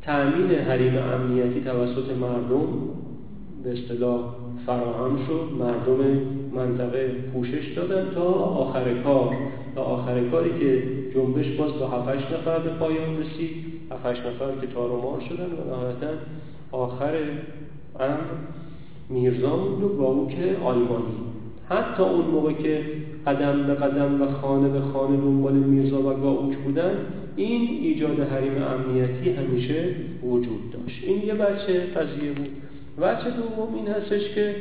[0.06, 2.68] تأمین حریم امنیتی توسط مردم
[3.64, 4.20] به اصطلاح
[4.66, 5.64] فراهم شد.
[5.64, 6.22] مردم
[6.56, 9.36] منطقه پوشش دادن تا آخر کار.
[9.76, 10.84] تا آخر کاری که
[11.16, 13.52] جنبش باز با 7 نفر به پایان رسید.
[13.92, 16.14] 7 نفر که تارومار شدن و نهایتا
[16.72, 17.14] آخر
[18.00, 18.18] امر
[19.10, 20.36] میرزا موند و باوک
[20.66, 21.16] آلمانی.
[21.70, 22.82] حتی اون موقع که
[23.28, 26.92] قدم به قدم و خانه به خانه دنبال میرزا و گاوک بودن
[27.36, 29.86] این ایجاد حریم امنیتی همیشه
[30.24, 31.04] وجود داشت.
[31.04, 32.50] این یه بچه قضیه بود.
[33.02, 34.56] بچه دوم این هستش که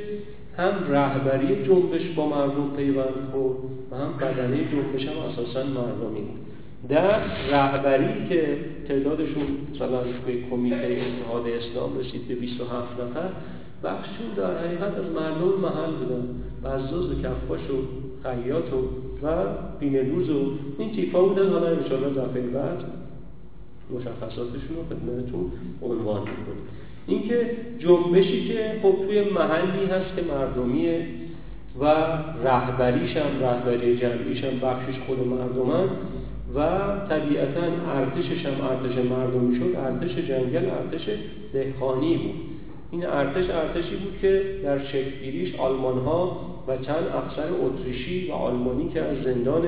[0.57, 3.57] هم رهبری جنبش با مردم پیوند خورد
[3.91, 6.43] و هم بدنه جنبش هم اساسا مردمی بود.
[6.89, 7.21] در
[7.51, 8.57] رهبری که
[8.89, 13.29] تعدادشون مثلا به کمیته اتحاد اسلام رسید به 27 نفر
[13.85, 16.25] بخششون در حقیقت از مردم محل بودن
[16.65, 17.79] بزاز و کفاش و
[18.23, 19.47] خیاط و و
[19.81, 21.49] بینلوز و این تیپا بودن.
[21.49, 22.85] حالا انشاءالله دفعه بعد
[23.91, 25.53] مشخصاتشون رو خدمتتون
[25.83, 26.63] عنوان می‌کنیم
[27.07, 31.07] اینکه جنبشی که خب توی محلی هست که مردمیه
[31.81, 31.85] و
[32.45, 35.89] رهبریش هم رهبری جمعیش هم بخشش خود مردمن
[36.55, 36.69] و
[37.09, 37.61] طبیعتا
[37.95, 39.77] ارتشش هم ارتش مردمی شد.
[39.77, 41.09] ارتش جنگل ارتش
[41.53, 42.52] دهخانی بود.
[42.93, 48.89] این ارتش ارتشی بود که در شکلگیریش آلمان ها و چند افسر اتریشی و آلمانی
[48.89, 49.63] که از زندان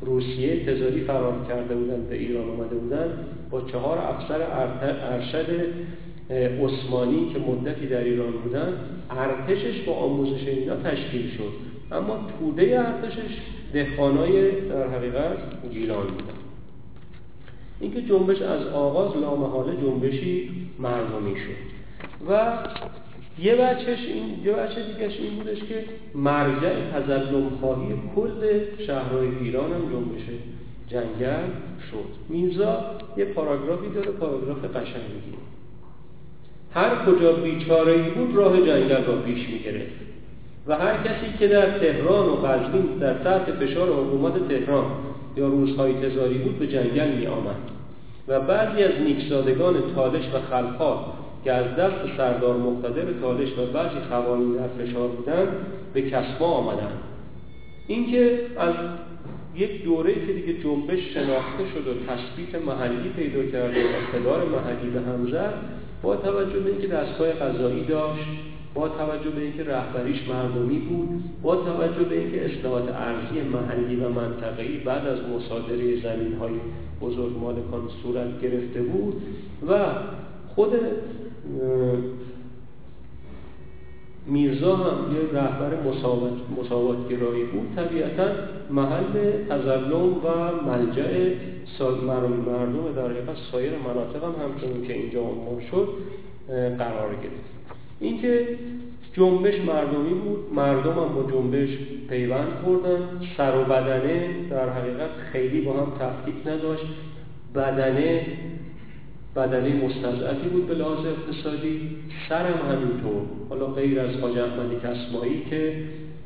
[0.00, 3.10] روسیه تزاری فرار کرده بودند به ایران آمده بودند
[3.50, 4.42] با چهار افسر
[5.12, 5.46] ارشد
[6.30, 8.72] عثمانی که مدتی در ایران بودن
[9.10, 11.52] ارتشش با آموزش اینا تشکیل شد.
[11.92, 13.36] اما توده ارتشش
[13.72, 15.38] دهخانای در حقیقت
[15.72, 16.38] گیلان بودن
[17.80, 21.79] اینکه جنبش از آغاز لامحاله جنبشی مردمی شد.
[22.28, 22.52] و
[23.38, 29.72] یه بچهش این یه بچه دیگهش این بودش که مرجع تظلم خواهی کل شهرهای ایران
[29.72, 30.22] هم جنبش
[30.88, 31.48] جنگل
[31.90, 32.04] شد.
[32.28, 32.80] میرزا
[33.16, 35.34] یه پاراگرافی داره پاراگراف قشنگی.
[36.74, 39.92] هر کجا بیچاره ای بود راه جنگل را پیش می‌گرفت.
[40.66, 44.84] و هر کسی که در تهران و قزوین در تحت فشار حکومت تهران
[45.36, 47.56] یا روزهای تزاری بود به جنگل می آمد
[48.28, 50.98] و بعضی از نیکزادگان تالش و خلفات
[51.44, 55.48] که از دست سردار مقتدر تالش و بعضی خوانین در فشار بودند
[55.94, 56.98] به کسما آمدند
[57.86, 58.74] اینکه از
[59.56, 64.90] یک دوره که دیگه جنبش شناخته شد و تثبیت محلی پیدا کرد و اقتدار محلی
[64.90, 65.54] به هم زد
[66.02, 68.26] با توجه به اینکه دستگاه قضایی داشت
[68.74, 74.08] با توجه به اینکه رهبریش مردمی بود با توجه به اینکه اصلاحات ارزی محلی و
[74.08, 76.52] منطقه‌ای بعد از مصادره زمین های
[77.00, 79.22] بزرگ مالکان صورت گرفته بود
[79.68, 79.84] و
[80.54, 80.72] خود
[84.26, 85.72] میرزا هم یه رهبر
[86.58, 87.72] مساوات, گرایی بود.
[87.76, 88.24] طبیعتا
[88.70, 90.28] محل تظلم و
[90.66, 91.34] ملجع
[91.78, 95.88] مردم در حقیقت سایر مناطق هم همچنین که اینجا عنوان شد
[96.78, 97.50] قرار گرفت.
[98.00, 98.46] اینکه
[99.12, 101.68] جنبش مردمی بود مردم هم با جنبش
[102.08, 103.00] پیوند خوردن.
[103.36, 106.86] سر و بدنه در حقیقت خیلی با هم تفکیک نداشت.
[107.54, 108.26] بدنه
[109.36, 111.90] بدنه مستضعفی بود به لحاظ اقتصادی
[112.28, 113.22] سرم همینطور.
[113.48, 115.74] حالا غیر از حاج احمدی کسمایی که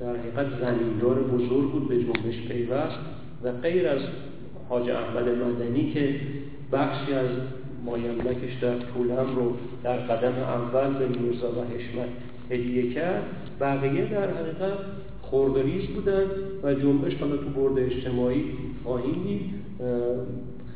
[0.00, 2.98] در حقیقت زمیندار بزرگ بود به جنبش پیوست
[3.44, 4.00] و غیر از
[4.68, 6.14] حاج احمد مدنی که
[6.72, 7.28] بخشی از
[7.84, 9.52] مایملکش در طولم رو
[9.82, 12.08] در قدم اول به میرزا و حشمت
[12.50, 13.22] هدیه کرد
[13.60, 14.78] بقیه در حقیقت
[15.22, 16.24] خوردریز بودن
[16.62, 18.44] و جنبش حالا تو برد اجتماعی
[18.84, 19.40] خواهیم دید.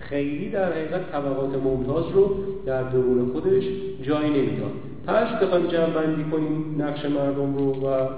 [0.08, 2.36] خیلی در حقیقت طبقات ممتاز رو
[2.66, 3.64] در درون خودش
[4.02, 4.70] جای نمی‌داد.
[5.06, 8.08] پس بخوایم جمع بندی کنیم نقش مردم رو و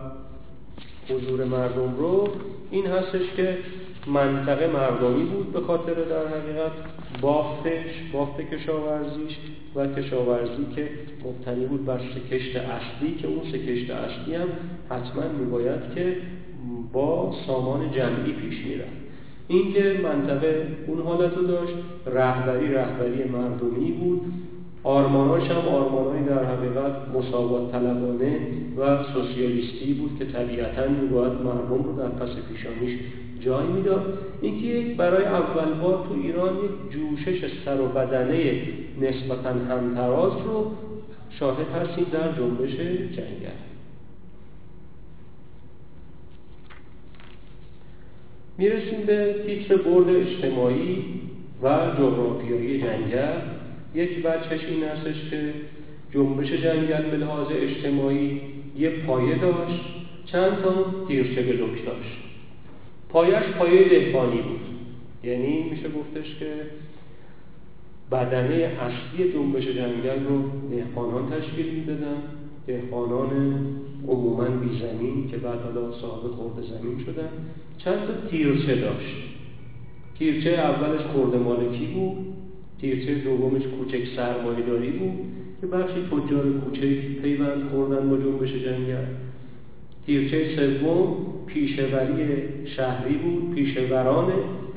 [1.09, 2.28] حضور مردم رو
[2.70, 3.59] این هستش که
[4.07, 6.72] منطقه مردمی بود به خاطر در حقیقت
[7.20, 9.36] بافتش بافت کشاورزیش
[9.74, 10.88] و کشاورزی که
[11.24, 14.49] مبتنی بود بر سکشت اصلی که اون سکشت اصلی هم
[14.91, 16.16] حتما میباید که
[16.93, 18.99] با سامان جمعی پیش می‌رفت.
[19.51, 21.72] اینکه منطقه اون حالت رو داشت
[22.07, 24.20] رهبری رهبری مردمی بود.
[24.84, 28.38] آرماناش هم آرمانایی در حقیقت مساوات طلبانه
[28.78, 32.98] و سوسیالیستی بود که طبیعتا میباید مردم رو در پس پیشانیش
[33.40, 34.18] جای می‌داد.
[34.42, 38.62] اینکه برای اول بار تو ایران یک جوشش سر و بدنه
[39.01, 40.70] نسبتا همتراز رو
[41.30, 42.76] شاهد هستیم در جنبش
[43.16, 43.69] جنگل.
[48.61, 51.04] می‌رسیم به تیتر برد اجتماعی
[51.62, 53.40] و جغرافیایی جنگل.
[53.94, 55.52] یک بچهش این هستش که
[56.14, 58.40] جنبش جنگل به لحاظ اجتماعی
[58.78, 59.80] یه پایه داشت
[60.26, 62.18] چند تا تیرچه بلوک داشت.
[63.08, 64.61] پایش پایه دهقانی بود.
[65.24, 66.52] یعنی میشه گفتش که
[68.12, 72.16] بدنه اصلی جنبش جنگل رو دهقانان تشکیل می‌دادن.
[72.66, 73.30] دهقانان
[74.09, 77.28] عموما بی زمین که بعد حالا صاحب خورده زمین شدن.
[77.78, 79.16] چند تا تیرچه داشت.
[80.18, 82.16] تیرچه اولش خورده مالکی بود؟
[82.80, 85.12] تیرچه دومش کوچک سرمایه‌داری بود
[85.61, 89.05] که بخشی تجار کوچک پیوند خوردن با جنبش جنگل.
[90.07, 92.38] تیرچه سوم پیشوری
[92.76, 94.32] شهری بود پیشوران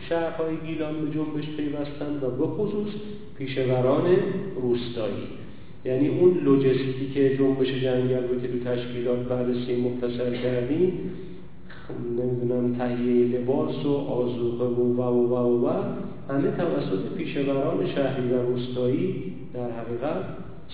[0.09, 2.89] شهرهای گیلان به جنبش پیوستند و به خصوص
[3.37, 4.05] پیشوران
[4.61, 5.27] روستایی.
[5.85, 11.11] یعنی اون لوجستیک جنبش جنگل رو که تو تشکیلات بررسی مختصر کردیم
[12.17, 15.69] نمی‌دونم تهیه لباس و آزوقه و و و و و.
[16.29, 20.25] همه توسط پیشوران شهری و روستایی در حقیقت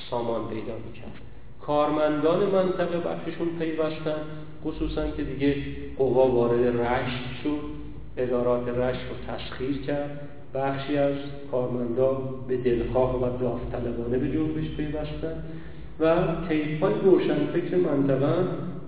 [0.10, 1.22] سامان پیدا می‌کرد.
[1.62, 4.22] کارمندان منطقه بخششون پیوستن
[4.66, 5.56] خصوصا که دیگه
[5.98, 7.60] قوا وارد رشت شد
[8.18, 10.30] ادارات رشت رو تسخیر کرد.
[10.56, 11.14] بخشی از
[11.52, 15.44] کارمندان به دلخواه و داوطلبانه به جنبش پیوستن
[16.00, 16.16] و
[16.50, 18.34] طیف های روشنفکر منطقه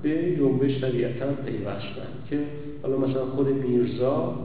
[0.02, 2.40] به جنبش طبیعتا پیوستن که
[2.84, 4.36] حالا مثلا خود میرزا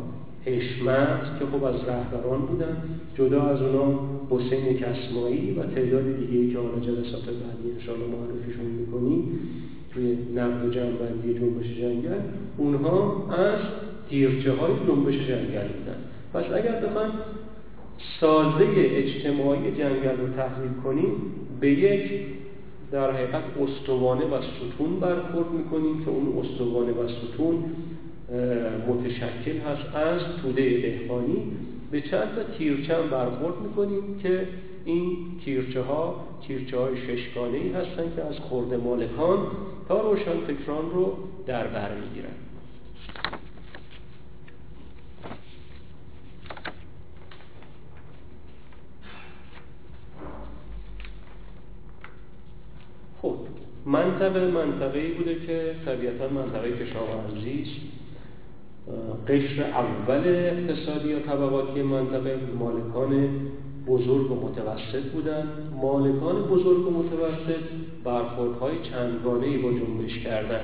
[0.45, 2.77] حشمت که خب از رهبران بودن
[3.19, 4.01] جدا از اونا
[4.31, 9.39] حسین کسمایی و تعداد دیگه که حالا جلسات بعدی انشاءالله معرفیشون می‌کنیم
[9.95, 12.21] توی نقد و جنبندی جنبش جنگل
[12.57, 13.59] اونها از
[14.11, 15.99] تیرچه های جنبش جنگل بودن.
[16.37, 17.13] پس اگر بخوایم
[18.21, 21.11] سازه اجتماعی جنگل رو تحلیل کنیم
[21.61, 22.11] به یک
[22.93, 27.65] در حقیقت استوانه و ستون برخورد می‌کنیم که اون استوانه و ستون
[28.89, 31.43] متشکل هست از توده دهقانی.
[31.91, 34.49] به چند تا تیرچه برخورد می‌کنیم که
[34.85, 39.39] این تیرچه ها تیرچه های ششگانه ای هستن که از خورد مالکان
[39.89, 41.17] تا روشن فکران رو
[41.47, 42.35] در بر می‌گیرن
[53.23, 53.37] خب
[54.17, 57.81] منطقه منطقه ای بوده که طبیعتا منطقه کشاورزی است.
[59.29, 63.29] قشر اول اقتصادی یا طبقاتی منطقه مالکان
[63.87, 65.49] بزرگ و متوسط بودند
[65.83, 67.63] مالکان بزرگ و متوسط
[68.05, 70.61] برخوردهای چندگانه با جنبش کردن.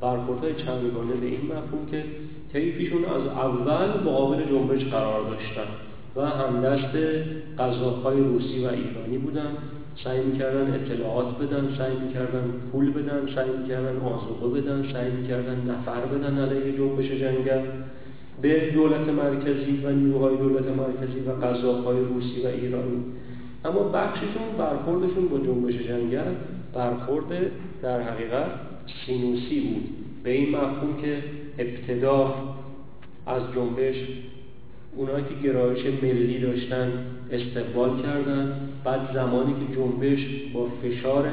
[0.00, 2.04] برخوردهای چندگانه به این مفهوم که
[2.52, 5.68] طیفیشون از اول مقابل جنبش قرار داشتن
[6.16, 6.96] و همدست
[7.58, 9.56] قضاهای روسی و ایرانی بودن.
[10.04, 16.00] سعی می‌کردن اطلاعات بدن سعی می‌کردن پول بدن سعی می‌کردن آزوقه بدن سعی می‌کردن نفر
[16.00, 17.60] بدن علیه جنبش جنگل.
[18.42, 23.04] به دولت مرکزی و نیروهای دولت مرکزی و قضاهای روسی و ایرانی.
[23.64, 26.34] اما بخششون برخوردشون با جنبش جنگل
[26.74, 27.26] برخورد
[27.82, 28.50] در حقیقت
[29.06, 29.88] سینوسی بود.
[30.22, 31.18] به این مفهوم که
[31.58, 32.34] ابتدا
[33.26, 33.96] از جنبش
[34.98, 36.92] اونایی که گرایش ملی داشتن
[37.30, 38.68] استقبال کردن.
[38.84, 41.32] بعد زمانی که جنبش با فشار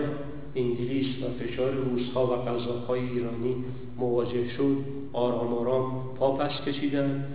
[0.56, 3.56] انگلیس و فشار روسها و قضاهای ایرانی
[3.98, 4.78] مواجه شد
[5.14, 7.26] آرام آرام پاپس کشیدن.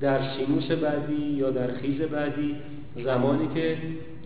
[0.00, 2.56] در سینوس بعدی یا در خیز بعدی
[2.96, 3.76] زمانی که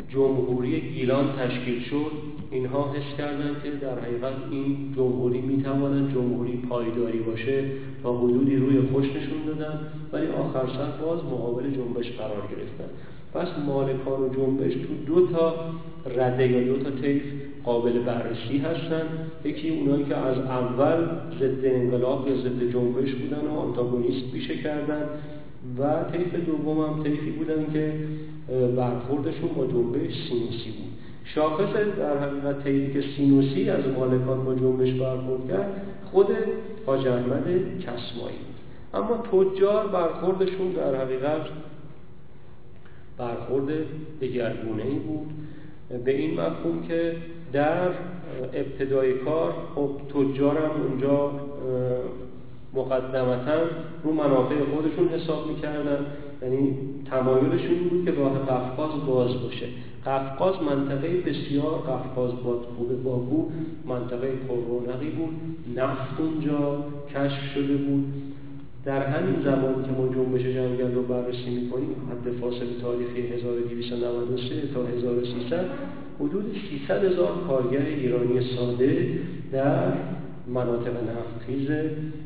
[0.08, 2.12] جمهوری گیلان تشکیل شد
[2.50, 7.64] اینها حس کردند که در حقیقت این جمهوری می‌تواند جمهوری پایداری باشه
[8.02, 9.78] تا حدودی روی خوش نشون دادن
[10.12, 12.90] ولی آخر سر باز مقابل جنبش قرار گرفتن.
[13.34, 15.54] پس مالکان و جنبش تو دو تا
[16.16, 17.22] رده یا دو تا طیف
[17.64, 19.02] قابل بررسی هستن.
[19.44, 21.06] یکی اونایی که از اول
[21.40, 25.02] ضد انقلاب یا ضد جنبش بودن و آنتاگونیست بیشه کردن.
[25.78, 27.92] و طیف دوم هم طیفی بودن که
[28.76, 30.92] برخوردشون با جنبش سینوسی بود.
[31.24, 36.26] شاخص در حقیقت طیفی که سینوسی از مالکان با جنبش برخورد کرد خود
[36.86, 37.44] حاج احمد
[37.80, 38.38] کسمایی
[38.94, 41.40] اما تجار برخوردشون در حقیقت
[43.18, 43.64] برخورد
[44.20, 45.26] دگرگونه ای بود.
[46.04, 47.16] به این مفهوم که
[47.52, 47.88] در
[48.54, 51.30] ابتدای کار خب تجارم اونجا
[52.74, 53.56] مقدمتا
[54.04, 56.06] رو منافع خودشون حساب می‌کردن.
[56.42, 56.76] یعنی
[57.10, 59.66] تمایلشون بود که راه قفقاز باز باشه.
[60.06, 63.44] قفقاز منطقه بسیار قفقاز بادکوب باکو
[63.86, 65.34] منطقه پررونقی بود.
[65.76, 68.04] نفت اونجا کشف شده بود.
[68.84, 74.86] در همین زمانی که ما جنبش جنگل رو بررسی می‌کنیم حد فاصل تاریخی 1293 تا
[74.86, 75.64] 1300
[76.20, 79.18] حدود 300 هزار کارگر ایرانی ساده
[79.52, 79.92] در
[80.46, 81.68] مناطق نفتخیز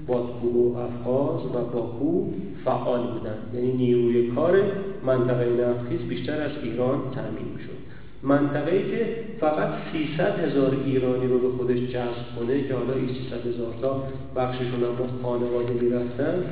[0.06, 2.26] بادکو و افغاز و باکو
[2.64, 3.54] فعال بودند.
[3.54, 4.62] یعنی نیروی کار
[5.06, 7.78] منطقه نفتخیز بیشتر از ایران تأمین می‌شد.
[8.22, 9.06] منطقه ای که
[9.40, 14.02] فقط 300 هزار ایرانی رو به خودش جذب کنه که حالا این 300 هزار تا
[14.36, 16.44] بخششون هم با خانواده می‌رفتن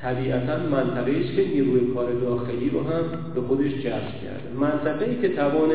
[0.00, 3.04] طبیعتا منطقه است که نیروی کار داخلی رو هم
[3.34, 4.48] به خودش جذب کرده.
[4.60, 5.70] منطقه ای که توان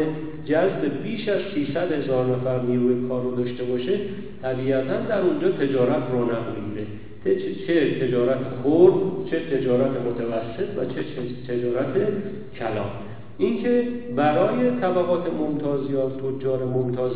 [0.50, 4.00] جذب بیش از 300 هزار نفر نیروی کار رو داشته باشه
[4.42, 6.88] طبیعتا در اونجا تجارت رونق می‌گیره.
[7.68, 8.94] چه تجارت خورد
[9.32, 11.04] چه تجارت متوسط و چه
[11.48, 12.08] تجارت
[12.60, 12.90] کلام
[13.38, 13.84] اینکه
[14.16, 17.14] برای طبقات ممتاز یا تجار ممتاز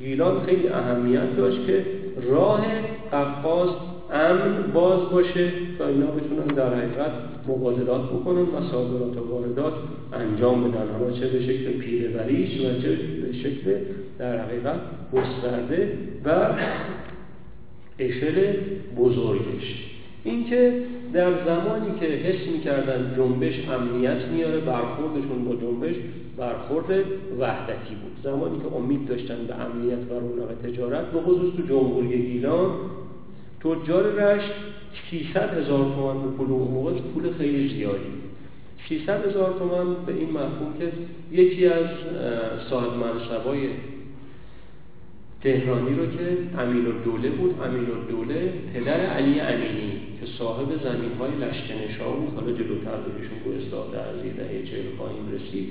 [0.00, 1.84] گیلان خیلی اهمیت داشت که
[2.30, 2.66] راه
[3.12, 3.68] قفقاز
[4.12, 7.10] امن باز باشه تا اینا بتونن در حقیقت
[7.48, 9.72] مبادلات بکنن و صادرات و واردات
[10.12, 10.86] انجام بدن.
[10.98, 13.74] حالا چه به شکل پیرهوریش و چه به شکل
[14.18, 14.80] در حقیقت
[15.12, 15.92] گسترده
[16.24, 16.54] و
[17.98, 18.52] اشل
[18.96, 19.84] بزرگش
[20.24, 20.72] اینکه
[21.12, 25.94] در زمانی که حس می‌کردن جنبش امنیت میاره برخوردشون با جنبش
[26.36, 26.90] برخورد
[27.38, 28.12] وحدتی بود.
[28.22, 32.70] زمانی که امید داشتن به امنیت و رونق تجارت به خصوص تو جمهوری گیلان
[33.60, 34.52] تجار رشت
[35.10, 38.12] 300 هزار تومان به پول اون موقع پول خیلی زیادی.
[38.88, 40.92] 300 هزار تومان به این مفهوم که
[41.32, 41.86] یکی از
[42.70, 43.68] صاحب منصبای
[45.42, 51.30] تهرانی رو که امین دوله بود امین دوله پدر علی امینی که صاحب زمین های
[51.30, 55.68] لشکنشا بود حالا جلوتر بهشون گوستاد در از دهه چهل پایین رسید.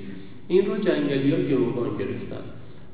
[0.48, 2.44] این رو جنگلی ها گروگان گرفتن.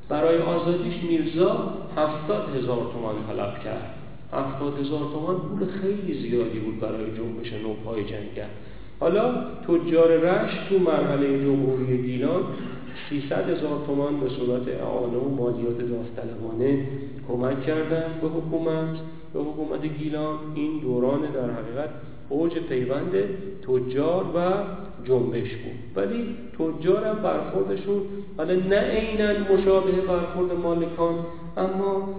[0.09, 4.04] برای آزادیش میرزا هفتاد هزار تومان طلب کرد.
[4.33, 8.49] هفتاد هزار تومان پول خیلی زیادی بود برای جنبش نوپای جنگل.
[8.99, 9.33] حالا
[9.67, 12.43] تجار رش تو مرحله جمهوری گیلان
[13.09, 16.87] 300 هزار تومان به صورت اعانه و مالیات داوطلبانه
[17.27, 18.97] کمک کردن به حکومت.
[19.33, 21.89] به حکومت گیلان این دوران در حقیقت
[22.29, 23.11] اوج پیوند
[23.67, 24.39] تجار و
[25.05, 25.75] جنبش بود.
[25.95, 28.01] ولی تجار هم برخوردشون
[28.37, 31.15] حالا نه عینا مشابه برخورد مالکان
[31.57, 32.09] اما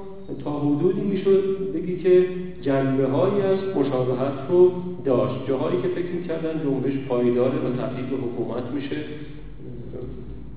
[0.45, 2.29] تا حدودی می‌شد بگی که
[2.62, 4.72] جنبه هایی از مشابهت رو
[5.05, 5.49] داشت.
[5.49, 8.97] جاهایی که فکر می‌کردن جنبش پایداره و تبدیل به حکومت میشه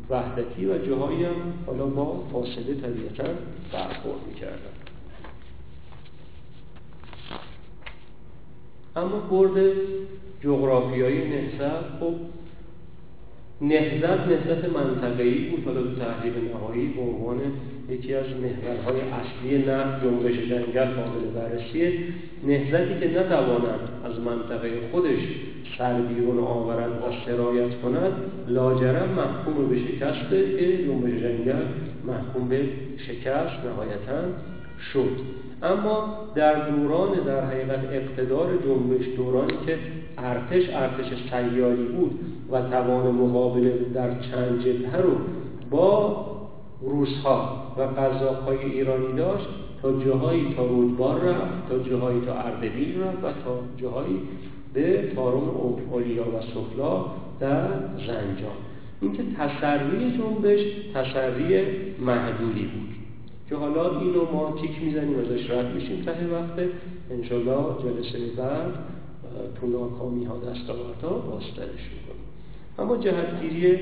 [0.10, 1.34] وحدتی و جاهایی هم
[1.66, 3.24] حالا با فاصله طبیعتا
[3.74, 4.76] برخورد می‌کردن.
[8.96, 9.74] اما برد
[10.44, 12.14] جغرافیایی نهزت خب
[13.62, 15.66] نهزت نهزت منطقه‌ای بود.
[15.66, 17.38] حالا تو تحلیل نهایی به عنوان
[17.89, 21.93] یکی از محورهای اصلی نفت جنبش جنگل قابل بررسیه.
[22.47, 25.20] نهزتی که نتواند از منطقه خودش
[25.78, 28.14] سر بیرون آورد و سرایت کند
[28.47, 31.66] لاجرم محکوم به شکسته که جنبش جنگل
[32.07, 32.64] محکوم به
[32.97, 34.22] شکست نهایتا
[34.93, 35.12] شد.
[35.64, 39.78] اما در دوران در حقیقت اقتدار جنبش دورانی که
[40.18, 42.20] ارتش ارتش سیاری بود
[42.51, 45.12] و توان مقابله در چند جبهه رو
[45.70, 46.26] با
[46.82, 49.47] روسها و قذاقهای ایرانی داشت
[49.82, 54.20] تا جاهایی تا رودبار رفت تا جاهایی تا اردبیل رفت و تا جاهایی
[54.74, 57.05] به تارم اولیا و سفلا
[57.39, 58.57] در زنجان.
[59.01, 60.60] اینکه تسری جنبش
[60.93, 61.66] تسری
[61.99, 62.99] محدودی بود.
[63.50, 66.02] که حالا اینو ما تیک می‌زنیم ازش رد میشیم.
[66.02, 66.69] ته وقت
[67.11, 68.74] انشالله جلسه بعد
[69.61, 72.26] تو ناکامی ها دستاوردها باسترش می‌کنیم
[72.80, 73.80] اما جهتگیری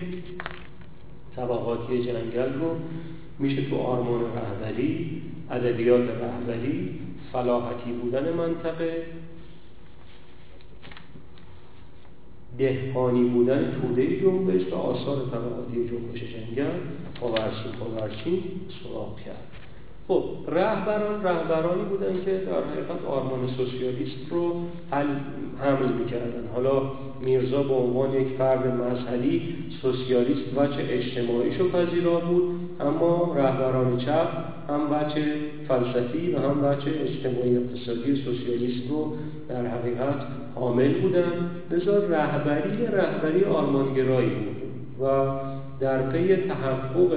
[1.35, 2.75] طبقاتی جنگل رو
[3.39, 5.21] میشه تو آرمان رهبری
[5.51, 6.99] ادبیات رهبری
[7.33, 9.05] فلاحتی بودن منطقه
[12.57, 16.71] دهقانی بودن توده جنبش و آثار طبقاتی جنبش جنگل
[17.19, 18.43] پاورچین پاورچین
[18.83, 19.43] سراغ کرد.
[20.07, 24.53] خب رهبران رهبرانی بودن که در حقیقت آرمان سوسیالیست رو
[25.61, 26.47] حمل می‌کردن.
[26.53, 26.81] حالا
[27.21, 34.27] میرزا به عنوان یک فرد مذهبی سوسیالیست وچه اجتماعیشو پذیرا بود اما رهبران چپ
[34.69, 35.25] هم وچه
[35.67, 39.15] فلسفی و هم وچه اجتماعی اقتصادی سوسیالیست رو
[39.49, 40.15] در حقیقت
[40.59, 41.31] حامل بودن.
[41.71, 44.57] لذا رهبری رهبری آرمانگرایی بود
[45.01, 45.27] و
[45.79, 47.13] در پی تحقق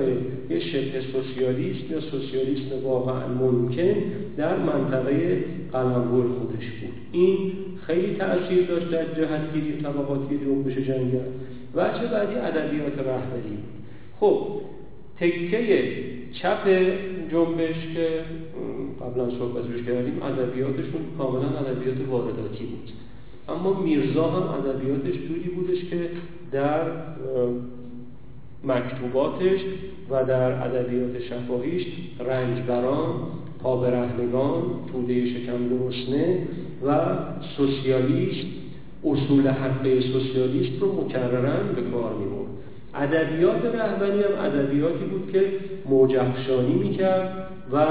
[0.51, 3.95] یه شبه سوسیالیست یا سوسیالیست واقعا ممکن
[4.37, 6.93] در منطقه قلمرو خودش بود.
[7.12, 7.53] این
[7.87, 11.19] خیلی تاثیر داشت در جهتگیری طبقاتی جنبش جنگل
[11.75, 13.59] چه بعدی ادبیات رهبری.
[14.21, 14.47] خب
[15.17, 15.93] تکه
[16.33, 16.69] چپ
[17.33, 18.09] جنبش که
[19.01, 22.91] قبلا صحبت روش کردیم ادبیاتشون کاملا ادبیات وارداتی بود.
[23.49, 26.11] اما میرزا هم ادبیاتش جوری بودش که
[26.53, 26.83] در
[28.65, 29.61] مکتوباتش
[30.11, 31.87] و در ادبیات شفاهیش
[32.21, 33.15] رنجبران
[33.62, 34.62] پابرهنگان
[34.93, 36.39] توده شکم گرسنه
[36.87, 36.97] و
[37.57, 38.47] سوسیالیست
[39.05, 42.51] اصول حقه سوسیالیست رو مکررن به کار می‌برد
[42.95, 45.53] ادبیات رهبری هم ادبیاتی بود که
[45.89, 47.87] موجهشانی می‌کرد و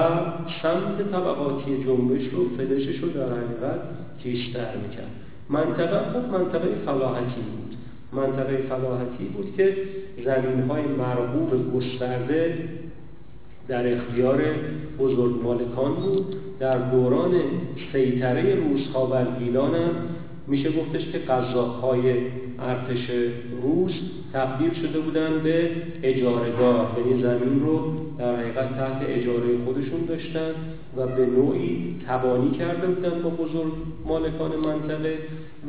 [0.61, 3.80] سمت طبقاتی جنبش رو فلشش رو در حقیقت
[4.23, 5.11] کیشتر می‌کرد
[5.49, 7.76] منطقه خب منطقه فلاحتی بود.
[8.13, 9.77] منطقه فلاحتی بود که
[10.26, 12.69] زمین های مرغوب گسترده
[13.67, 14.41] در اختیار
[14.99, 16.35] بزرگ مالکان بود.
[16.59, 17.31] در دوران
[17.91, 19.91] سیطره روزها بر گیلان هم
[20.49, 22.13] میشه گفتش که قضاهای
[22.59, 23.09] ارتش
[23.61, 23.91] روس
[24.34, 25.69] تبدیل شده بودن به
[26.03, 30.51] اجارهدار یعنی زمین رو در حقیقت تحت اجاره خودشون داشتن
[30.97, 33.71] و به نوعی تبانی کرده بودن با بزرگ
[34.05, 35.17] مالکان منطقه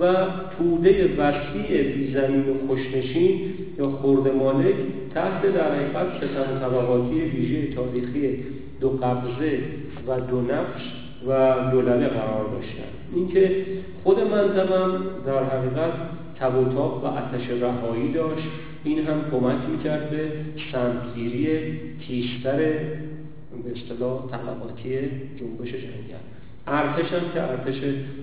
[0.01, 0.15] و
[0.59, 3.41] توده وسیع بی زمین و خوشنشین
[3.79, 4.75] یا خورد مالک
[5.15, 8.45] تحت در حقیقت ستم طبقاتی ویژه تاریخی
[8.81, 9.59] دو قبضه
[10.07, 12.91] و دو نقش و دولبه قرار داشتن.
[13.15, 13.67] اینکه
[14.05, 15.93] خود منطقم در حقیقت
[16.41, 18.49] تب و و اتش رهایی داشت.
[18.85, 20.33] این هم کمک می‌کرد به
[20.73, 24.99] سمتگیری کیشتر به اصطلاح طبقاتی
[25.37, 26.21] جنبش جنگل.
[26.67, 27.81] ارتش هم که ارتش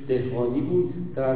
[0.08, 1.36] دهقانی بود در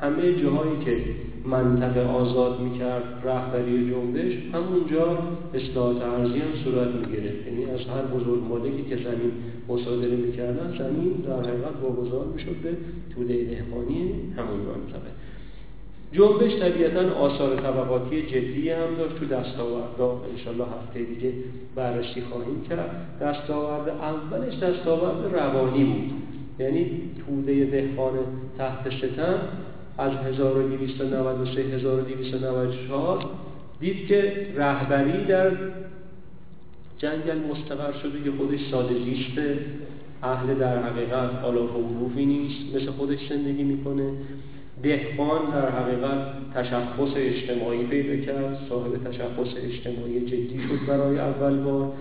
[0.00, 0.96] همه جاهایی که
[1.44, 5.18] منطقه آزاد می‌کرد رهبری جنبش همونجا
[5.54, 9.32] اصلاحات ارزی هم صورت می‌گرفت یعنی از هر بزرگ مالکی که زمین
[9.68, 12.70] مصادره می‌کردن زمین در حقیقت واگذار می‌شد به
[13.14, 15.10] توده دهقانی همون منطقه.
[16.12, 19.16] جنبش طبیعتا آثار طبقاتی جدی هم داشت.
[19.16, 21.32] تو دستاوردها انشالله هفته دیگه
[21.74, 23.18] بررسی خواهیم کرد.
[23.20, 26.10] دستاورد اولش دستاورد روانی بود.
[26.58, 26.90] یعنی
[27.26, 28.14] توده دهقان
[28.58, 29.38] تحت ستم
[29.98, 33.26] از 1293 1294
[33.80, 35.50] دید که رهبری در
[36.98, 39.58] جنگل مستقر شده که خودش ساده زیسته
[40.22, 44.12] اهل در حقیقت آلاف و نیست مثل خودش زندگی می‌کنه.
[44.82, 46.18] دهقان در حقیقت
[46.54, 51.92] تشخص اجتماعی پیدا کرد صاحب تشخص اجتماعی جدی شد برای اول بار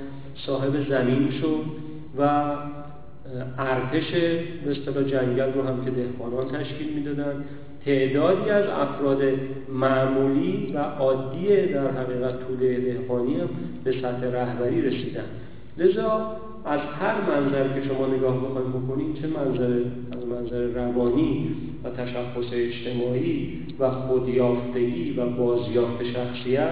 [0.45, 1.65] صاحب زمین شد
[2.18, 2.24] و
[3.57, 4.11] ارتش
[4.94, 7.44] به جنگل رو هم که دهقانان تشکیل می‌دادن.
[7.88, 9.22] تعدادی از افراد
[9.73, 13.35] معمولی و عادی در حقیقت توده دهقانی
[13.84, 15.23] به سطح رهبری رسیدن.
[15.77, 19.80] لذا از هر منظر که شما نگاه بخواید بکنید چه منظر؟
[20.11, 26.69] از منظر روانی و تشخص اجتماعی و خودیافتگی و بازیافت شخصیت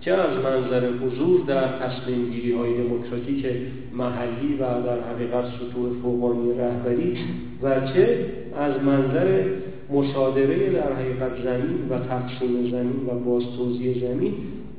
[0.00, 3.46] چه از منظر حضور در تصمیم گیری های دموکراتیک
[3.92, 7.16] محلی و در حقیقت سطوح فوقانی رهبری
[7.62, 8.26] و چه
[8.58, 9.44] از منظر
[9.90, 14.32] مصادره در حقیقت زمین و تقسیم زمین و باز توضیح زمین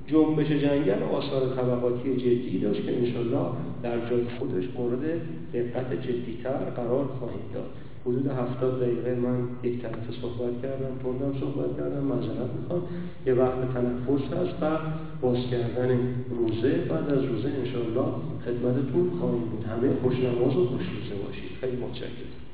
[0.08, 3.46] جنبش جنگل آثار طبقاتی جدی داشت که انشالله
[3.84, 5.22] در جای خودش مورد
[5.54, 7.70] دقت جدیتر قرار خواهیم داد.
[8.06, 12.82] حدود هفتاد دقیقه من یک طرف صحبت کردم تندم صحبت کردم معذرت می‌خوام.
[13.26, 14.78] یه وقت تنفس هست و
[15.22, 16.00] باز کردن
[16.30, 18.12] روزه بعد از روزه انشالله
[18.46, 19.64] خدمتتون خواهیم بود.
[19.64, 21.52] همه خوش نماز و خوش روزه باشید.
[21.62, 22.49] خیلی متشکرم.